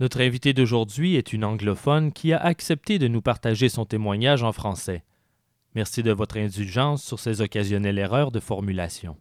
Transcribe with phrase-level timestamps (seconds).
[0.00, 4.52] Notre invité d'aujourd'hui est une anglophone qui a accepté de nous partager son témoignage en
[4.52, 5.02] français.
[5.74, 9.16] Merci de votre indulgence sur ces occasionnelles erreurs de formulation.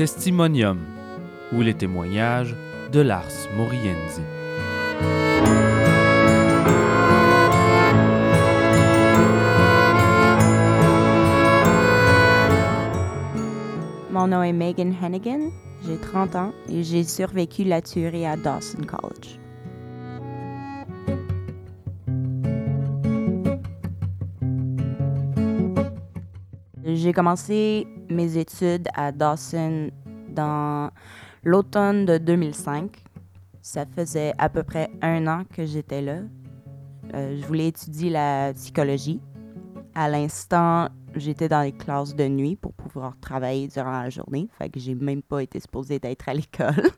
[0.00, 0.78] Testimonium
[1.52, 2.56] ou les témoignages
[2.90, 4.22] de Lars Morienzi.
[14.10, 15.50] Mon nom est Megan Hennigan,
[15.86, 19.38] j'ai 30 ans et j'ai survécu la tuerie à Dawson College.
[26.86, 29.90] J'ai commencé mes études à Dawson
[30.28, 30.90] dans
[31.42, 32.90] l'automne de 2005.
[33.62, 36.18] Ça faisait à peu près un an que j'étais là.
[37.14, 39.20] Euh, je voulais étudier la psychologie.
[39.94, 44.48] À l'instant, j'étais dans les classes de nuit pour pouvoir travailler durant la journée.
[44.58, 46.82] Fait que j'ai même pas été supposée d'être à l'école.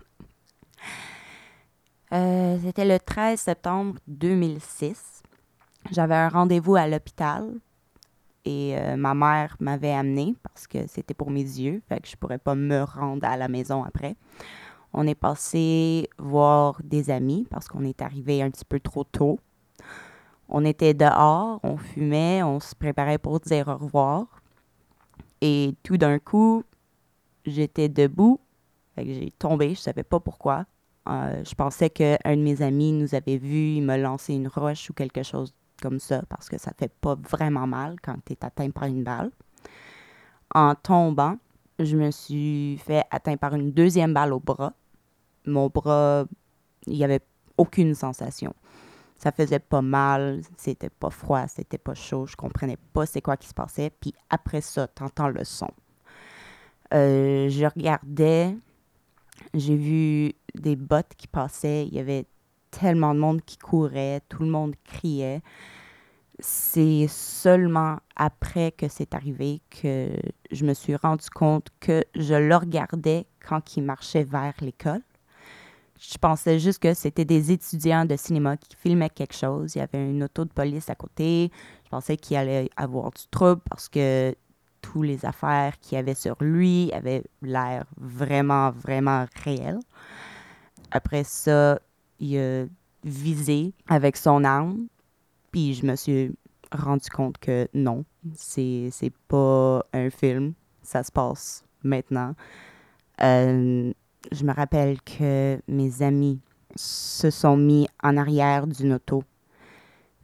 [2.15, 5.23] Euh, C'était le 13 septembre 2006.
[5.93, 7.55] J'avais un rendez-vous à l'hôpital
[8.45, 12.17] et euh, ma mère m'avait amené parce que c'était pour mes yeux, fait que je
[12.17, 14.17] pourrais pas me rendre à la maison après.
[14.93, 19.39] On est passé voir des amis parce qu'on est arrivé un petit peu trop tôt.
[20.49, 24.43] On était dehors, on fumait, on se préparait pour dire au revoir.
[25.41, 26.63] Et tout d'un coup,
[27.47, 28.39] j'étais debout,
[28.99, 30.67] j'ai tombé, je savais pas pourquoi.
[31.09, 34.91] Euh, je pensais qu'un de mes amis nous avait vus, il me lançait une roche
[34.91, 38.45] ou quelque chose comme ça parce que ça fait pas vraiment mal quand tu es
[38.45, 39.31] atteint par une balle.
[40.55, 41.37] En tombant,
[41.79, 44.73] je me suis fait atteindre par une deuxième balle au bras.
[45.47, 46.25] Mon bras,
[46.87, 47.23] il n'y avait
[47.59, 48.55] aucune sensation.
[49.17, 53.37] Ça faisait pas mal, c'était pas froid, c'était pas chaud, je comprenais pas c'est quoi
[53.37, 53.91] qui se passait.
[54.01, 55.71] Puis après ça, t'entends le son.
[56.93, 58.57] Euh, je regardais,
[59.55, 62.27] j'ai vu des bottes qui passaient, il y avait
[62.73, 65.43] tellement de monde qui courait, tout le monde criait.
[66.41, 70.11] C'est seulement après que c'est arrivé que
[70.51, 75.03] je me suis rendu compte que je le regardais quand il marchait vers l'école.
[76.01, 79.77] Je pensais juste que c'était des étudiants de cinéma qui filmaient quelque chose.
[79.77, 81.53] Il y avait une auto de police à côté.
[81.85, 84.35] Je pensais qu'il allait avoir du trouble parce que
[84.81, 89.79] tous les affaires qu'il avait sur lui avaient l'air vraiment, vraiment réelles.
[90.91, 91.79] Après ça,
[92.23, 92.67] il a
[93.05, 94.87] visé avec son arme.
[95.51, 96.33] Puis je me suis
[96.71, 100.55] rendu compte que non, c'est, c'est pas un film.
[100.83, 102.35] Ça se passe maintenant.
[103.23, 103.93] Euh,
[104.31, 106.41] je me rappelle que mes amis
[106.77, 109.25] se sont mis en arrière d'une auto.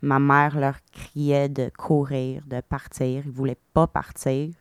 [0.00, 3.24] Ma mère leur criait de courir, de partir.
[3.26, 4.54] Ils voulaient pas partir.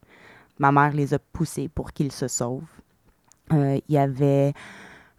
[0.58, 2.64] Ma mère les a poussés pour qu'ils se sauvent.
[3.54, 4.54] Euh, Il y avait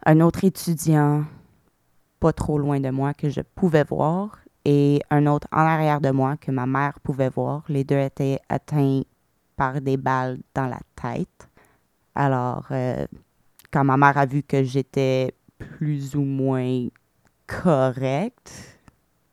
[0.05, 1.23] un autre étudiant
[2.19, 6.11] pas trop loin de moi que je pouvais voir et un autre en arrière de
[6.11, 7.63] moi que ma mère pouvait voir.
[7.69, 9.01] Les deux étaient atteints
[9.55, 11.49] par des balles dans la tête.
[12.15, 13.05] Alors, euh,
[13.71, 16.87] quand ma mère a vu que j'étais plus ou moins
[17.47, 18.79] correcte,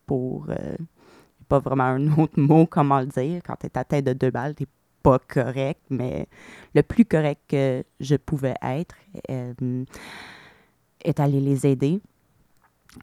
[0.06, 0.76] pour euh,
[1.48, 4.54] pas vraiment un autre mot comment le dire, quand tu es atteint de deux balles,
[4.54, 4.66] tu
[5.02, 6.26] pas correct, mais
[6.74, 8.96] le plus correct que je pouvais être
[9.30, 9.84] euh,
[11.04, 12.00] est allé les aider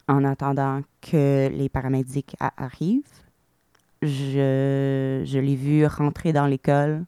[0.08, 3.04] en attendant que les paramédics arrivent.
[4.02, 7.06] Je, je l'ai vu rentrer dans l'école.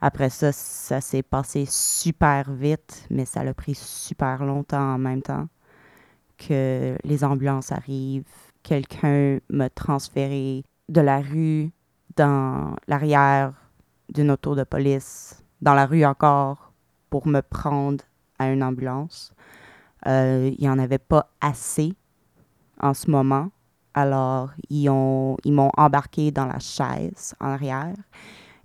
[0.00, 5.22] Après ça, ça s'est passé super vite, mais ça a pris super longtemps en même
[5.22, 5.48] temps
[6.38, 8.24] que les ambulances arrivent.
[8.62, 11.70] Quelqu'un m'a transféré de la rue
[12.16, 13.52] dans l'arrière
[14.08, 16.72] d'une auto de police, dans la rue encore,
[17.10, 18.04] pour me prendre
[18.38, 19.32] à une ambulance.
[20.06, 21.94] Euh, il n'y en avait pas assez
[22.80, 23.50] en ce moment.
[23.94, 27.94] Alors, ils ont ils m'ont embarqué dans la chaise en arrière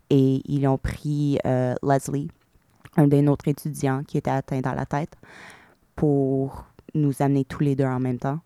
[0.09, 2.29] et ils ont pris euh, Leslie,
[2.95, 5.15] un des nôtres étudiants qui était atteint dans la tête,
[5.95, 8.39] pour nous amener tous les deux en même temps.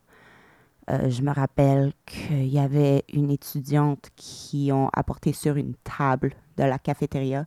[0.89, 6.33] Euh, je me rappelle qu'il y avait une étudiante qui ont apporté sur une table
[6.57, 7.45] de la cafétéria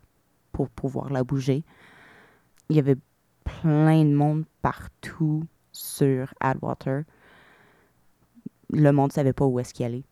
[0.53, 1.65] pour pouvoir la bouger.
[2.69, 2.97] Il y avait
[3.44, 7.05] plein de monde partout sur Adwater.
[8.71, 10.05] Le monde ne savait pas où est-ce qu'il allait.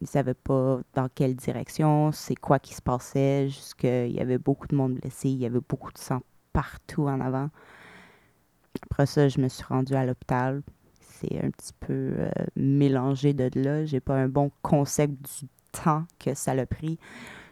[0.00, 4.66] Ils savaient pas dans quelle direction, c'est quoi qui se passait, jusqu'il y avait beaucoup
[4.66, 7.50] de monde blessé, il y avait beaucoup de sang partout en avant.
[8.82, 10.62] Après ça, je me suis rendue à l'hôpital.
[11.00, 13.84] C'est un petit peu euh, mélangé de là.
[13.84, 16.98] J'ai pas un bon concept du temps que ça l'a pris.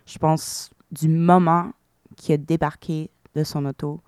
[0.07, 1.73] Je pense du moment
[2.17, 4.01] qu'il a débarqué de son auto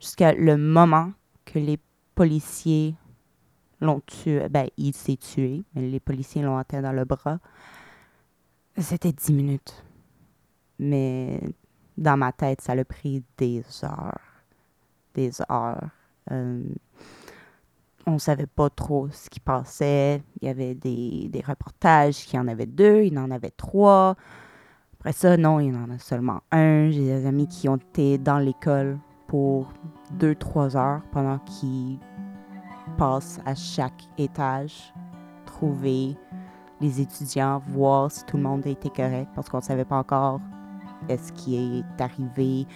[0.00, 1.12] jusqu'à le moment
[1.44, 1.78] que les
[2.14, 2.94] policiers
[3.80, 4.48] l'ont tué.
[4.48, 7.38] Ben, il s'est tué, mais les policiers l'ont atteint dans le bras.
[8.76, 9.84] C'était dix minutes.
[10.78, 11.40] Mais
[11.98, 14.18] dans ma tête, ça l'a pris des heures.
[15.14, 15.88] Des heures.
[16.30, 16.62] Euh,
[18.06, 20.22] on savait pas trop ce qui passait.
[20.40, 24.16] Il y avait des, des reportages qui en avaient deux, il en avait trois.
[24.94, 26.90] Après ça, non, il y en a seulement un.
[26.90, 28.98] J'ai des amis qui ont été dans l'école
[29.30, 29.72] pour
[30.18, 32.00] deux, trois heures pendant qu'ils
[32.98, 34.92] passent à chaque étage,
[35.46, 36.16] trouver
[36.80, 40.40] les étudiants, voir si tout le monde était correct parce qu'on ne savait pas encore
[41.08, 42.66] est-ce qui est arrivé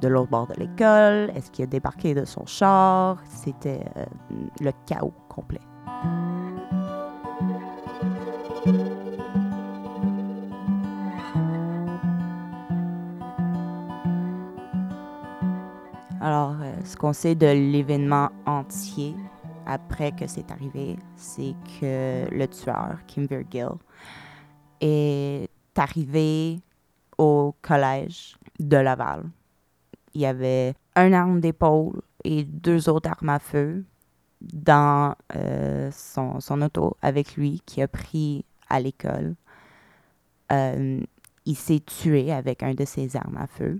[0.00, 3.18] de l'autre bord de l'école, est-ce qu'il a débarqué de son char.
[3.26, 4.06] C'était euh,
[4.60, 5.60] le chaos complet.
[16.88, 19.14] Ce qu'on sait de l'événement entier
[19.66, 23.68] après que c'est arrivé, c'est que le tueur, Kim Virgil,
[24.80, 26.60] est arrivé
[27.18, 29.24] au collège de Laval.
[30.14, 33.84] Il y avait un arme d'épaule et deux autres armes à feu
[34.40, 39.34] dans euh, son, son, auto avec lui qui a pris à l'école.
[40.52, 41.02] Euh,
[41.44, 43.78] il s'est tué avec un de ses armes à feu.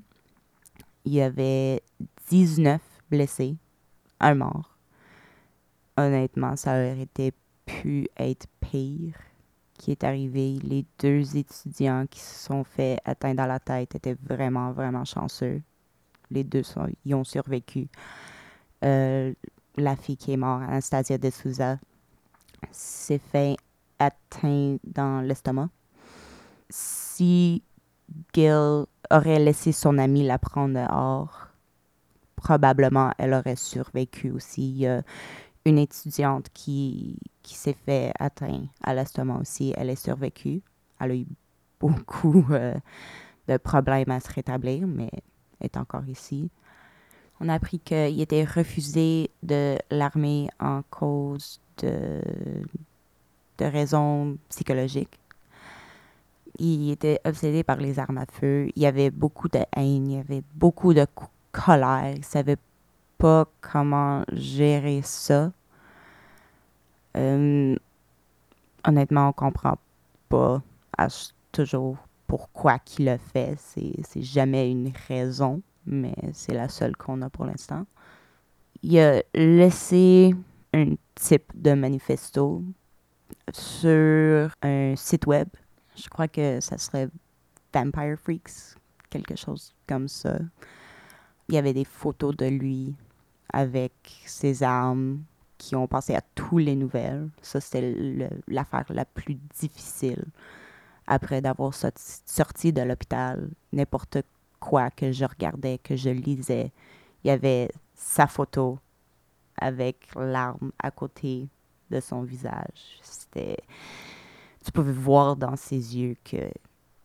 [1.07, 1.83] Il y avait
[2.29, 3.57] 19 blessés,
[4.21, 4.77] un mort.
[5.97, 7.33] Honnêtement, ça aurait été
[7.67, 9.15] pu être pire
[9.79, 10.59] qui est arrivé.
[10.63, 15.63] Les deux étudiants qui se sont fait atteindre dans la tête étaient vraiment, vraiment chanceux.
[16.31, 17.89] Les deux sont, y ont survécu.
[18.85, 19.33] Euh,
[19.77, 21.79] la fille qui est morte, Anastasia de Souza,
[22.71, 23.57] s'est fait
[23.99, 25.69] atteindre dans l'estomac.
[26.69, 27.63] Si
[28.35, 31.48] Gil aurait laissé son ami la prendre dehors,
[32.39, 34.87] probablement elle aurait survécu aussi.
[34.87, 35.03] A
[35.65, 40.63] une étudiante qui, qui s'est fait atteindre à l'estomac aussi, elle est survécue.
[41.01, 41.27] Elle a eu
[41.81, 42.75] beaucoup euh,
[43.49, 45.11] de problèmes à se rétablir, mais
[45.61, 46.51] est encore ici.
[47.41, 52.21] On a appris qu'il était refusé de l'armée en cause de,
[53.59, 55.19] de raisons psychologiques.
[56.59, 58.69] Il était obsédé par les armes à feu.
[58.75, 61.07] Il y avait beaucoup de haine, il y avait beaucoup de
[61.65, 62.13] colère.
[62.13, 62.57] Il ne savait
[63.19, 65.53] pas comment gérer ça.
[67.17, 67.77] Euh,
[68.85, 69.79] honnêtement, on comprend
[70.29, 70.63] pas
[71.53, 71.97] toujours
[72.27, 73.57] pourquoi qu'il le fait.
[73.59, 77.87] C'est jamais une raison, mais c'est la seule qu'on a pour l'instant.
[78.83, 80.35] Il a laissé
[80.73, 82.63] un type de manifesto
[83.53, 85.49] sur un site web.
[85.97, 87.09] Je crois que ça serait
[87.75, 88.77] Vampire Freaks,
[89.11, 90.39] quelque chose comme ça.
[91.49, 92.95] Il y avait des photos de lui
[93.53, 93.93] avec
[94.27, 95.23] ses armes
[95.57, 97.29] qui ont passé à tous les nouvelles.
[97.43, 100.25] Ça, c'était l'affaire la plus difficile
[101.07, 103.49] après d'avoir sorti de l'hôpital.
[103.73, 104.19] N'importe
[104.61, 106.71] quoi que je regardais, que je lisais,
[107.25, 108.79] il y avait sa photo
[109.57, 111.49] avec l'arme à côté
[111.91, 112.99] de son visage.
[113.03, 113.57] C'était.
[114.65, 116.51] Tu pouvais voir dans ses yeux qu'il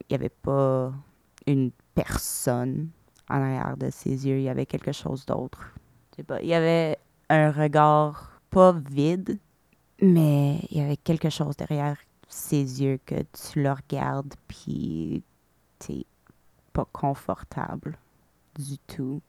[0.09, 0.91] n'y avait pas
[1.47, 2.89] une personne
[3.33, 5.73] en arrière de ses yeux, il y avait quelque chose d'autre.
[6.17, 6.97] Il y avait
[7.29, 9.39] un regard pas vide,
[9.99, 11.97] mais il y avait quelque chose derrière
[12.27, 15.23] ses yeux que tu le regardes, puis
[15.79, 16.05] t'es
[16.73, 17.97] pas confortable
[18.55, 19.21] du tout.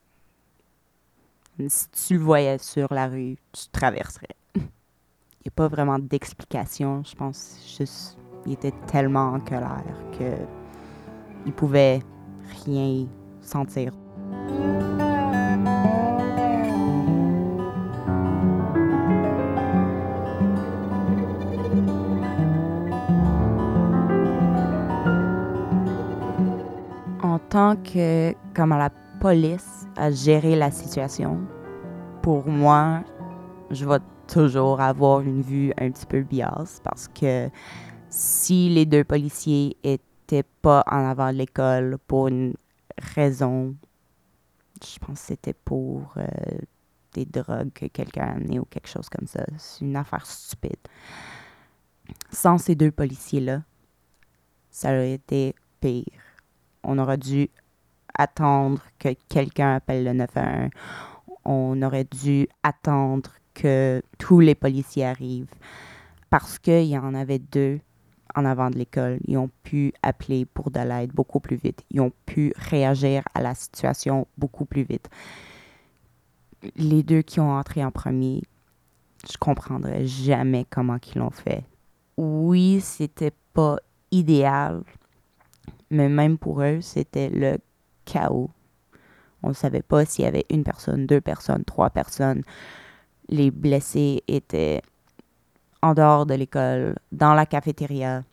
[1.68, 4.36] Si tu le voyais sur la rue, tu traverserais.
[4.54, 7.58] Il n'y a pas vraiment d'explication, je pense.
[7.78, 9.84] Juste, il était tellement en colère
[10.18, 10.36] que
[11.46, 12.00] il pouvait
[12.64, 13.06] rien
[13.44, 13.92] sentir.
[27.54, 31.38] tant que comment la police a géré la situation,
[32.20, 33.04] pour moi,
[33.70, 37.48] je vais toujours avoir une vue un petit peu biaise parce que
[38.08, 42.54] si les deux policiers étaient pas en avant de l'école pour une
[42.98, 43.74] raison,
[44.82, 46.26] je pense que c'était pour euh,
[47.12, 49.44] des drogues que quelqu'un a amené ou quelque chose comme ça.
[49.56, 50.76] C'est une affaire stupide.
[52.30, 53.62] Sans ces deux policiers-là,
[54.70, 56.04] ça aurait été pire.
[56.82, 57.48] On aurait dû
[58.16, 60.70] attendre que quelqu'un appelle le 911.
[61.44, 65.54] On aurait dû attendre que tous les policiers arrivent
[66.30, 67.80] parce qu'il y en avait deux
[68.34, 69.18] en avant de l'école.
[69.26, 71.84] Ils ont pu appeler pour de l'aide beaucoup plus vite.
[71.90, 75.08] Ils ont pu réagir à la situation beaucoup plus vite.
[76.76, 78.42] Les deux qui ont entré en premier,
[79.30, 81.64] je comprendrais jamais comment ils l'ont fait.
[82.16, 83.76] Oui, c'était pas
[84.10, 84.82] idéal,
[85.90, 87.58] mais même pour eux, c'était le
[88.04, 88.50] chaos.
[89.42, 92.42] On ne savait pas s'il y avait une personne, deux personnes, trois personnes.
[93.28, 94.80] Les blessés étaient
[95.84, 98.24] en dehors de l'école, dans la cafétéria.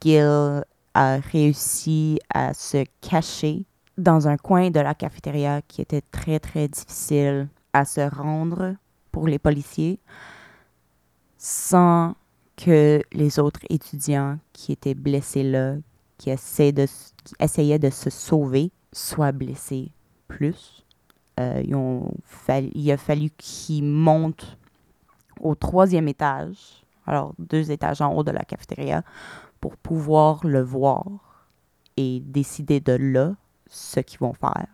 [0.00, 0.62] Gil
[0.94, 3.64] a réussi à se cacher
[3.98, 8.76] dans un coin de la cafétéria qui était très, très difficile à se rendre
[9.10, 9.98] pour les policiers
[11.38, 12.14] sans
[12.56, 15.74] que les autres étudiants qui étaient blessés là,
[16.18, 16.72] qui, essayaient
[17.80, 19.90] de, se sauver, soient blessés
[20.28, 20.84] plus.
[21.40, 21.64] Euh,
[22.74, 24.56] il a fallu qu'ils montent
[25.42, 29.02] au troisième étage, alors deux étages en haut de la cafétéria,
[29.60, 31.04] pour pouvoir le voir
[31.96, 33.34] et décider de là
[33.66, 34.66] ce qu'ils vont faire.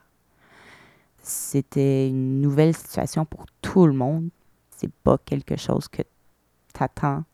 [1.18, 4.30] C'était une nouvelle situation pour tout le monde.
[4.70, 7.24] C'est pas quelque chose que tu attends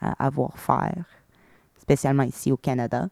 [0.00, 1.04] à avoir faire,
[1.78, 3.08] spécialement ici au Canada.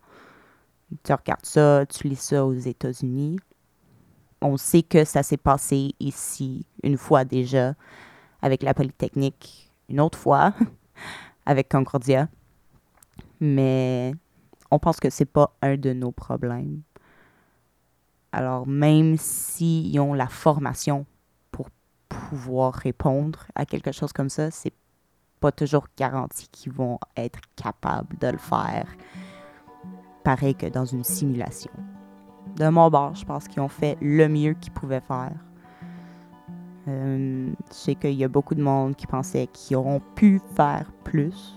[1.02, 3.38] Tu regardes ça, tu lis ça aux États-Unis.
[4.40, 7.74] On sait que ça s'est passé ici une fois déjà
[8.42, 10.54] avec la Polytechnique, une autre fois
[11.46, 12.28] avec Concordia
[13.40, 14.14] mais
[14.70, 16.82] on pense que c'est pas un de nos problèmes.
[18.32, 21.06] Alors, même s'ils ont la formation
[21.52, 21.68] pour
[22.08, 24.72] pouvoir répondre à quelque chose comme ça, c'est
[25.40, 28.86] pas toujours garanti qu'ils vont être capables de le faire.
[30.24, 31.70] Pareil que dans une simulation.
[32.56, 35.36] De mon bord, je pense qu'ils ont fait le mieux qu'ils pouvaient faire.
[36.86, 40.92] Euh, je sais qu'il y a beaucoup de monde qui pensait qu'ils auront pu faire
[41.04, 41.54] plus.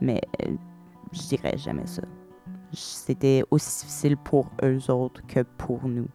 [0.00, 0.52] Mais euh,
[1.12, 2.02] je dirais jamais ça.
[2.72, 6.08] C'était aussi difficile pour eux autres que pour nous.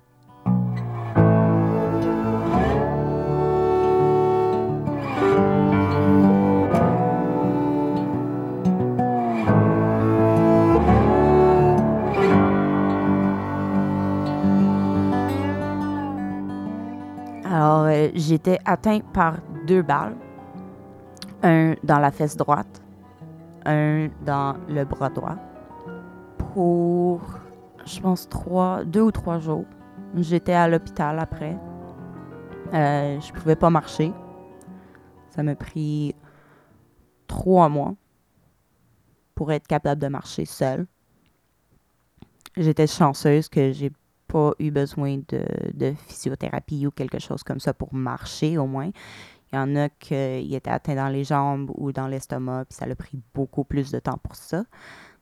[18.15, 20.15] J'étais atteint par deux balles.
[21.43, 22.83] Un dans la fesse droite
[23.65, 25.37] un dans le bras droit
[26.53, 27.21] pour,
[27.85, 29.65] je pense, trois, deux ou trois jours.
[30.15, 31.57] J'étais à l'hôpital après.
[32.73, 34.11] Euh, je pouvais pas marcher.
[35.31, 36.15] Ça m'a pris
[37.27, 37.95] trois mois
[39.33, 40.85] pour être capable de marcher seule.
[42.55, 43.91] J'étais chanceuse que j'ai
[44.33, 48.89] pas eu besoin de, physiothérapie ou quelque chose comme ça pour marcher au moins.
[49.51, 52.85] Il y en a qui étaient atteints dans les jambes ou dans l'estomac, puis ça
[52.85, 54.63] a pris beaucoup plus de temps pour ça.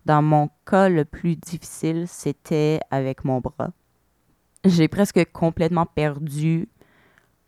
[0.05, 3.71] Dans mon cas, le plus difficile, c'était avec mon bras.
[4.63, 6.69] J'ai presque complètement perdu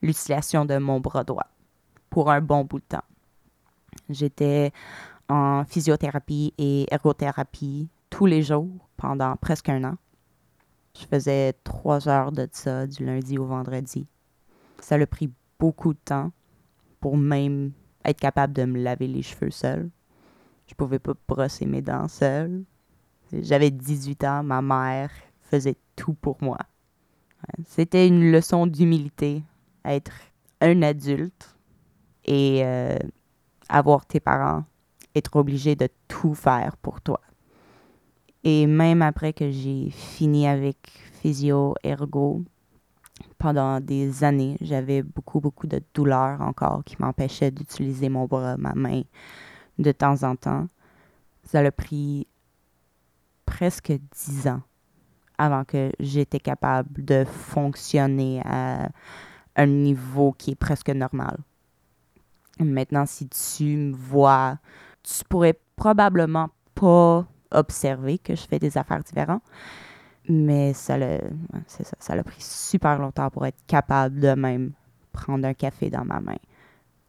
[0.02, 1.48] l'utilisation de mon bras droit
[2.10, 3.08] pour un bon bout de temps.
[4.10, 4.74] J'étais
[5.30, 9.96] en physiothérapie et ergothérapie tous les jours pendant presque un an.
[11.00, 14.06] Je faisais trois heures de ça du lundi au vendredi.
[14.80, 16.32] Ça a pris beaucoup de temps
[17.00, 17.72] pour même
[18.06, 19.90] être capable de me laver les cheveux seul.
[20.68, 22.64] Je pouvais pas brosser mes dents seule.
[23.32, 26.60] J'avais 18 ans, ma mère faisait tout pour moi.
[27.66, 29.44] C'était une leçon d'humilité,
[29.84, 30.14] être
[30.62, 31.58] un adulte
[32.26, 32.98] et euh,
[33.68, 34.64] avoir tes parents,
[35.16, 37.20] être obligé de tout faire pour toi.
[38.44, 40.78] Et même après que j'ai fini avec
[41.22, 42.44] physio, ergo,
[43.38, 48.74] pendant des années, j'avais beaucoup, beaucoup de douleurs encore qui m'empêchaient d'utiliser mon bras, ma
[48.74, 49.04] main
[49.80, 50.68] de temps en temps.
[51.46, 52.28] Ça a pris
[53.46, 54.62] presque dix ans
[55.38, 58.90] avant que j'étais capable de fonctionner à
[59.56, 61.38] un niveau qui est presque normal.
[62.60, 64.58] Maintenant, si tu me vois,
[65.02, 69.44] tu pourrais probablement pas observer que je fais des affaires différentes,
[70.30, 71.20] mais ça l'a,
[71.68, 74.74] ça, ça pris super longtemps pour être capable de même
[75.12, 76.38] prendre un café dans ma main,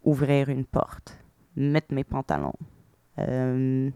[0.05, 1.19] ouvrir une porte,
[1.57, 2.55] mettre mes pantalons,
[3.19, 3.91] euh,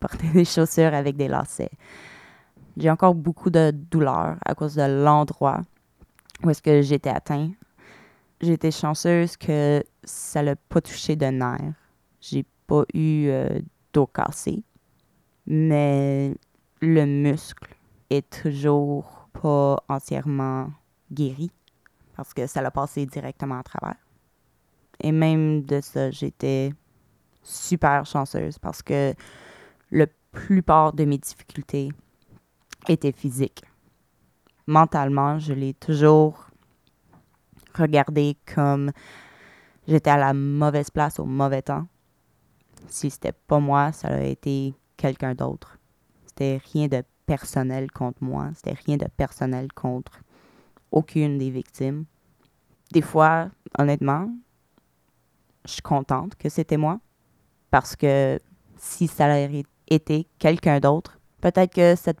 [0.00, 1.70] porter des chaussures avec des lacets.
[2.76, 5.62] J'ai encore beaucoup de douleur à cause de l'endroit
[6.42, 7.50] où est-ce que j'étais atteint.
[8.40, 11.74] J'étais chanceuse que ça l'a pas touché de nerfs.
[12.20, 13.60] J'ai pas eu euh,
[13.92, 14.64] d'eau cassée.
[15.46, 16.34] Mais
[16.80, 17.74] le muscle
[18.10, 20.70] est toujours pas entièrement
[21.12, 21.50] guéri
[22.16, 23.96] parce que ça l'a passé directement à travers.
[25.00, 26.72] Et même de ça, j'étais
[27.42, 29.14] super chanceuse parce que
[29.90, 31.90] la plupart de mes difficultés
[32.88, 33.62] étaient physiques.
[34.66, 36.48] Mentalement, je l'ai toujours
[37.74, 38.92] regardé comme
[39.86, 41.86] j'étais à la mauvaise place au mauvais temps.
[42.88, 45.78] Si c'était pas moi, ça aurait été quelqu'un d'autre.
[46.26, 50.20] C'était rien de personnel contre moi, c'était rien de personnel contre
[50.90, 52.04] aucune des victimes.
[52.92, 54.30] Des fois, honnêtement,
[55.64, 57.00] je suis contente que c'était moi
[57.70, 58.38] parce que
[58.76, 62.20] si ça avait été quelqu'un d'autre, peut-être que cette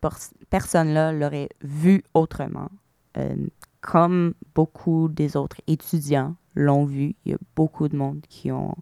[0.50, 2.68] personne-là l'aurait vu autrement.
[3.16, 3.36] Euh,
[3.80, 8.74] comme beaucoup des autres étudiants l'ont vu, il y a beaucoup de monde qui ont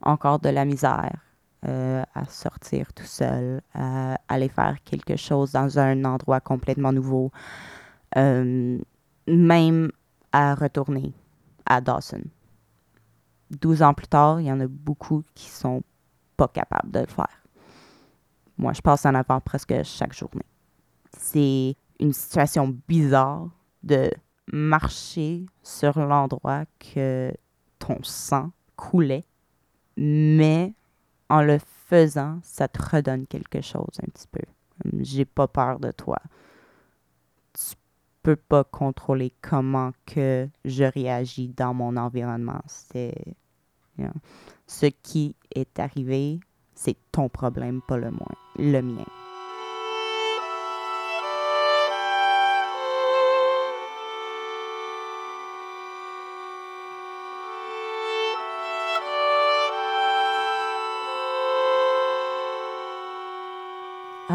[0.00, 1.27] encore de la misère
[1.66, 7.32] euh, à sortir tout seul, à aller faire quelque chose dans un endroit complètement nouveau,
[8.16, 8.78] euh,
[9.26, 9.90] même
[10.32, 11.12] à retourner
[11.66, 12.22] à Dawson.
[13.50, 15.82] 12 ans plus tard, il y en a beaucoup qui sont
[16.36, 17.42] pas capables de le faire.
[18.56, 20.46] Moi, je passe en avant presque chaque journée.
[21.16, 23.48] C'est une situation bizarre
[23.82, 24.10] de
[24.52, 27.32] marcher sur l'endroit que
[27.78, 29.24] ton sang coulait,
[29.96, 30.74] mais
[31.28, 34.42] en le faisant, ça te redonne quelque chose un petit peu.
[35.00, 36.18] J'ai pas peur de toi.
[37.52, 37.74] Tu
[38.22, 42.60] peux pas contrôler comment que je réagis dans mon environnement.
[42.66, 43.14] C'est
[44.66, 46.40] ce qui est arrivé,
[46.74, 49.04] c'est ton problème, pas le, moins, le mien.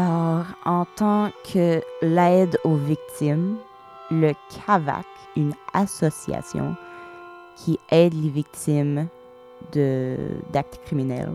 [0.04, 3.56] Alors, en tant que l'aide aux victimes,
[4.10, 6.76] le CAVAC, une association
[7.56, 9.06] qui aide les victimes
[9.72, 11.32] d'actes criminels,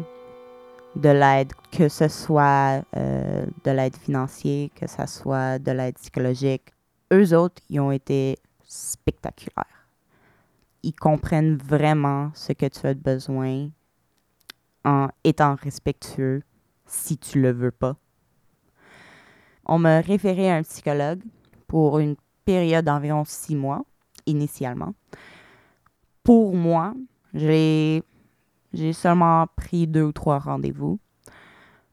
[0.96, 6.72] de l'aide, que ce soit euh, de l'aide financière, que ce soit de l'aide psychologique.
[7.12, 9.88] Eux autres, ils ont été spectaculaires.
[10.84, 13.70] Ils comprennent vraiment ce que tu as besoin
[14.86, 16.44] en étant respectueux
[16.86, 17.96] si tu le veux pas.
[19.72, 21.22] On m'a référé à un psychologue
[21.68, 23.86] pour une période d'environ six mois,
[24.26, 24.96] initialement.
[26.24, 26.96] Pour moi,
[27.36, 28.02] j'ai
[28.94, 31.00] seulement pris deux ou trois rendez-vous.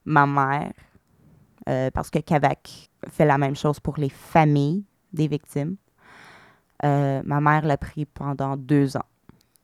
[0.07, 0.73] Ma mère,
[1.69, 5.77] euh, parce que Cavac fait la même chose pour les familles des victimes.
[6.83, 9.11] Euh, ma mère l'a pris pendant deux ans.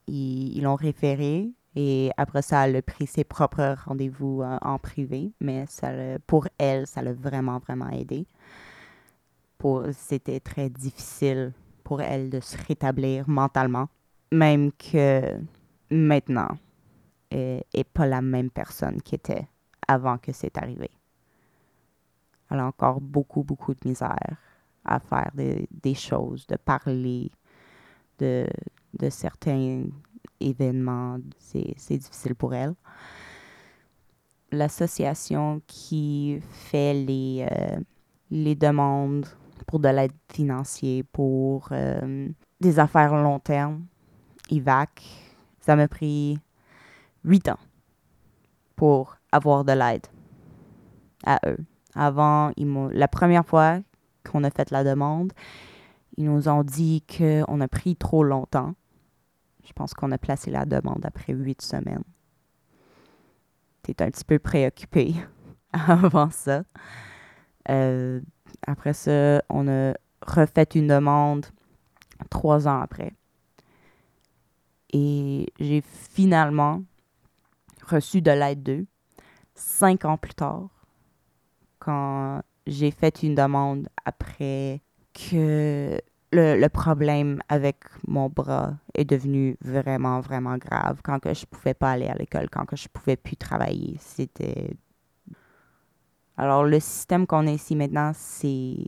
[0.05, 5.31] Ils l'ont référé et après ça, elle a pris ses propres rendez-vous euh, en privé.
[5.39, 5.91] Mais ça,
[6.27, 8.27] pour elle, ça l'a vraiment, vraiment aidé.
[9.93, 11.53] C'était très difficile
[11.85, 13.87] pour elle de se rétablir mentalement.
[14.31, 15.37] Même que
[15.89, 16.57] maintenant,
[17.31, 19.47] est, pas la même personne qui était
[19.87, 20.89] avant que c'est arrivé.
[22.49, 24.37] Elle a encore beaucoup, beaucoup de misère
[24.83, 27.31] à faire des, choses, de parler
[28.19, 28.45] de,
[28.99, 29.85] de certains
[30.49, 31.17] événements.
[31.37, 32.75] C'est difficile pour elle.
[34.51, 37.79] L'association qui fait les, euh,
[38.29, 39.25] les demandes
[39.67, 42.29] pour de l'aide financière, pour euh,
[42.59, 43.85] des affaires long terme,
[44.49, 45.01] IVAC,
[45.59, 46.37] ça m'a pris
[47.23, 47.59] huit ans
[48.75, 50.05] pour avoir de l'aide
[51.25, 51.57] à eux.
[51.95, 53.79] Avant, la première fois
[54.29, 55.31] qu'on a fait la demande,
[56.17, 58.73] ils nous ont dit qu'on a pris trop longtemps.
[59.65, 62.03] Je pense qu'on a placé la demande après huit semaines.
[63.81, 65.15] T'es un petit peu préoccupé
[65.73, 66.63] avant ça.
[67.69, 68.21] Euh,
[68.65, 71.45] après ça, on a refait une demande
[72.29, 73.13] trois ans après.
[74.91, 76.83] Et j'ai finalement
[77.87, 78.85] reçu de l'aide d'eux
[79.55, 80.69] cinq ans plus tard,
[81.79, 84.81] quand j'ai fait une demande après
[85.13, 85.99] que
[86.33, 91.91] le, problème avec mon bras est devenu vraiment, vraiment grave, quand que je pouvais pas
[91.91, 93.95] aller à l'école, quand que je pouvais plus travailler.
[93.99, 94.75] C'était...
[96.37, 98.85] Alors, le système qu'on a ici maintenant, c'est...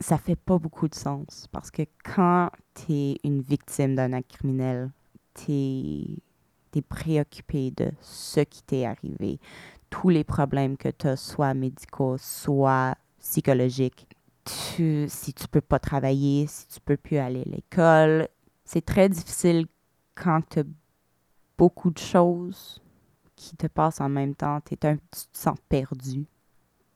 [0.00, 4.30] Ça fait pas beaucoup de sens, parce que quand tu es une victime d'un acte
[4.30, 4.92] criminel,
[5.34, 6.04] tu es
[6.76, 9.38] es préoccupé de ce qui t'est arrivé,
[9.90, 14.06] tous les problèmes que tu as, soit médicaux, soit psychologiques.
[14.48, 18.28] Tu, si tu peux pas travailler, si tu peux plus aller à l'école,
[18.64, 19.66] c'est très difficile
[20.14, 20.64] quand tu
[21.58, 22.80] beaucoup de choses
[23.36, 24.60] qui te passe en même temps.
[24.60, 26.24] T'es un, tu te sens perdu.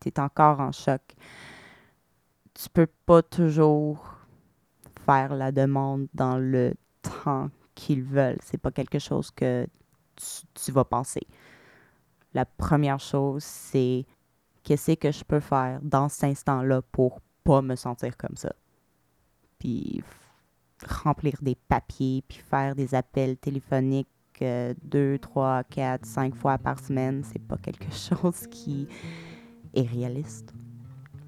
[0.00, 1.02] Tu es encore en choc.
[2.54, 4.18] Tu peux pas toujours
[5.04, 8.38] faire la demande dans le temps qu'ils veulent.
[8.42, 9.66] C'est pas quelque chose que
[10.16, 11.26] tu, tu vas penser.
[12.34, 14.06] La première chose, c'est
[14.62, 18.52] qu'est-ce que je peux faire dans cet instant-là pour pas me sentir comme ça.
[19.58, 20.02] Puis
[20.86, 24.08] remplir des papiers, puis faire des appels téléphoniques
[24.42, 28.88] euh, deux, trois, quatre, cinq fois par semaine, c'est pas quelque chose qui
[29.74, 30.52] est réaliste.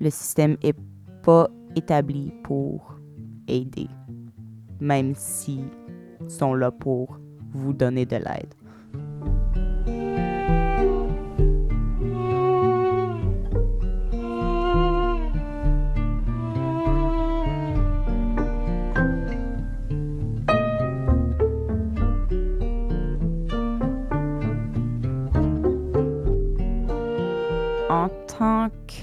[0.00, 0.76] Le système est
[1.22, 2.98] pas établi pour
[3.46, 3.88] aider,
[4.80, 5.60] même si
[6.28, 7.18] sont là pour
[7.52, 8.54] vous donner de l'aide.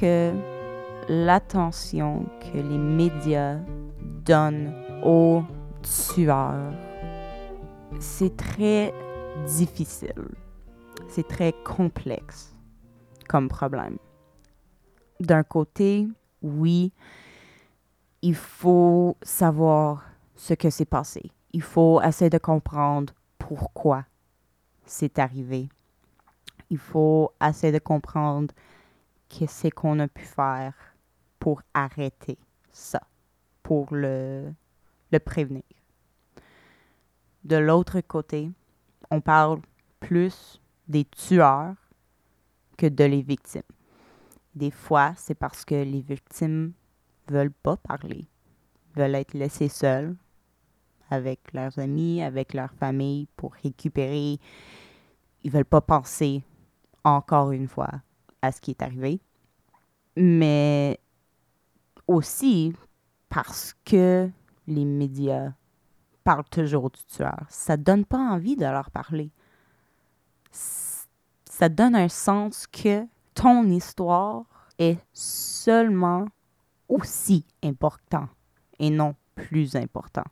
[0.01, 0.33] Que
[1.09, 3.59] l'attention que les médias
[4.25, 5.43] donnent aux
[5.83, 6.73] tueurs,
[7.99, 8.91] c'est très
[9.45, 10.29] difficile.
[11.07, 12.55] C'est très complexe
[13.29, 13.97] comme problème.
[15.19, 16.07] D'un côté,
[16.41, 16.93] oui,
[18.23, 20.03] il faut savoir
[20.35, 21.29] ce que s'est passé.
[21.53, 24.05] Il faut essayer de comprendre pourquoi
[24.83, 25.69] c'est arrivé.
[26.71, 28.51] Il faut essayer de comprendre
[29.31, 30.73] qu'est-ce qu'on a pu faire
[31.39, 32.37] pour arrêter
[32.71, 33.01] ça,
[33.63, 34.53] pour le,
[35.25, 35.63] prévenir.
[37.43, 38.51] De l'autre côté,
[39.09, 39.61] on parle
[39.99, 41.75] plus des tueurs
[42.77, 43.61] que de les victimes.
[44.53, 46.73] Des fois, c'est parce que les victimes
[47.29, 48.27] veulent pas parler,
[48.95, 50.15] veulent être laissées seules
[51.09, 54.39] avec leurs amis, avec leur famille pour récupérer.
[55.43, 56.43] Ils veulent pas penser
[57.03, 58.01] encore une fois
[58.41, 59.19] à ce qui est arrivé.
[60.17, 60.99] Mais
[62.07, 62.73] aussi
[63.29, 64.29] parce que
[64.67, 65.53] les médias
[66.23, 67.45] parlent toujours du tueur.
[67.49, 69.31] Ça donne pas envie de leur parler.
[70.51, 74.45] Ça donne un sens que ton histoire
[74.77, 76.25] est seulement
[76.89, 78.27] aussi important
[78.79, 80.25] et non plus important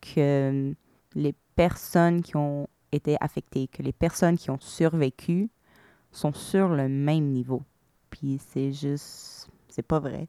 [0.00, 0.74] que
[1.14, 5.50] les personnes qui ont été affectées, que les personnes qui ont survécu
[6.12, 7.62] sont sur le même niveau.
[8.10, 10.28] Puis c'est juste, c'est pas vrai.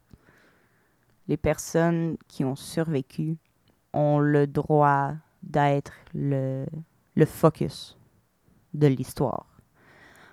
[1.28, 3.38] Les personnes qui ont survécu
[3.94, 6.66] ont le droit d'être le,
[7.16, 7.98] le focus
[8.74, 9.46] de l'histoire.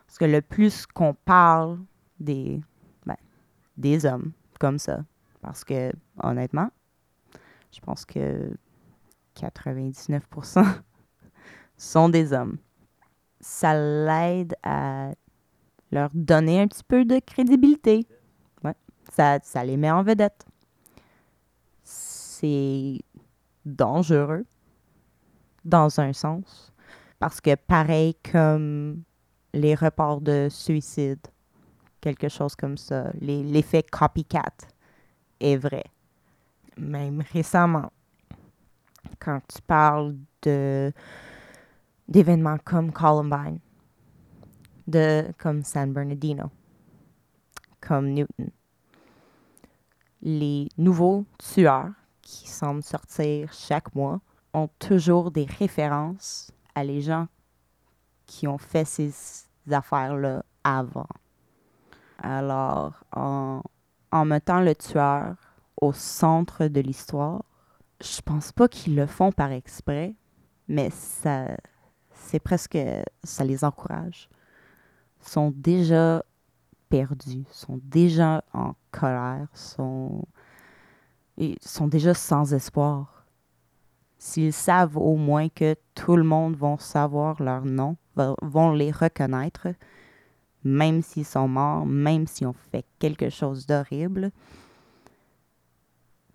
[0.07, 1.79] Parce que le plus qu'on parle
[2.19, 2.61] des,
[3.07, 3.17] ben,
[3.77, 5.05] des hommes comme ça,
[5.41, 6.71] parce que honnêtement,
[7.73, 8.53] je pense que
[9.37, 10.67] 99%
[11.77, 12.59] sont des hommes.
[13.41, 15.13] Ça l'aide à
[15.91, 18.07] leur donner un petit peu de crédibilité.
[18.63, 18.75] Ouais,
[19.13, 20.47] ça, ça les met en vedette.
[21.83, 23.01] C'est
[23.65, 24.47] dangereux,
[25.65, 26.73] dans un sens,
[27.19, 29.03] parce que pareil comme
[29.53, 31.21] les reports de suicide,
[32.01, 34.53] quelque chose comme ça, l'effet copycat
[35.39, 35.85] est vrai.
[36.79, 37.93] Même récemment,
[39.19, 40.15] quand tu parles
[42.09, 43.59] d'événements comme Columbine,
[44.91, 46.51] de comme San Bernardino,
[47.81, 48.51] comme Newton.
[50.23, 54.21] Les nouveaux tueurs qui semblent sortir chaque mois
[54.53, 57.27] ont toujours des références à les gens
[58.27, 59.13] qui ont fait ces
[59.71, 61.09] affaires-là avant.
[62.19, 63.63] Alors, en,
[64.25, 65.35] mettant le tueur
[65.81, 67.43] au centre de l'histoire,
[68.01, 70.15] je pense pas qu'ils le font par exprès,
[70.69, 71.47] mais ça,
[72.13, 72.79] c'est presque,
[73.25, 74.29] ça les encourage.
[75.21, 76.25] Sont déjà
[76.89, 80.25] perdus, sont déjà en colère, sont,
[81.37, 83.25] ils sont déjà sans espoir.
[84.19, 87.97] S'ils savent au moins que tout le monde va savoir leur nom,
[88.43, 89.69] vont les reconnaître,
[90.63, 94.31] même s'ils sont morts, même s'ils ont fait quelque chose d'horrible,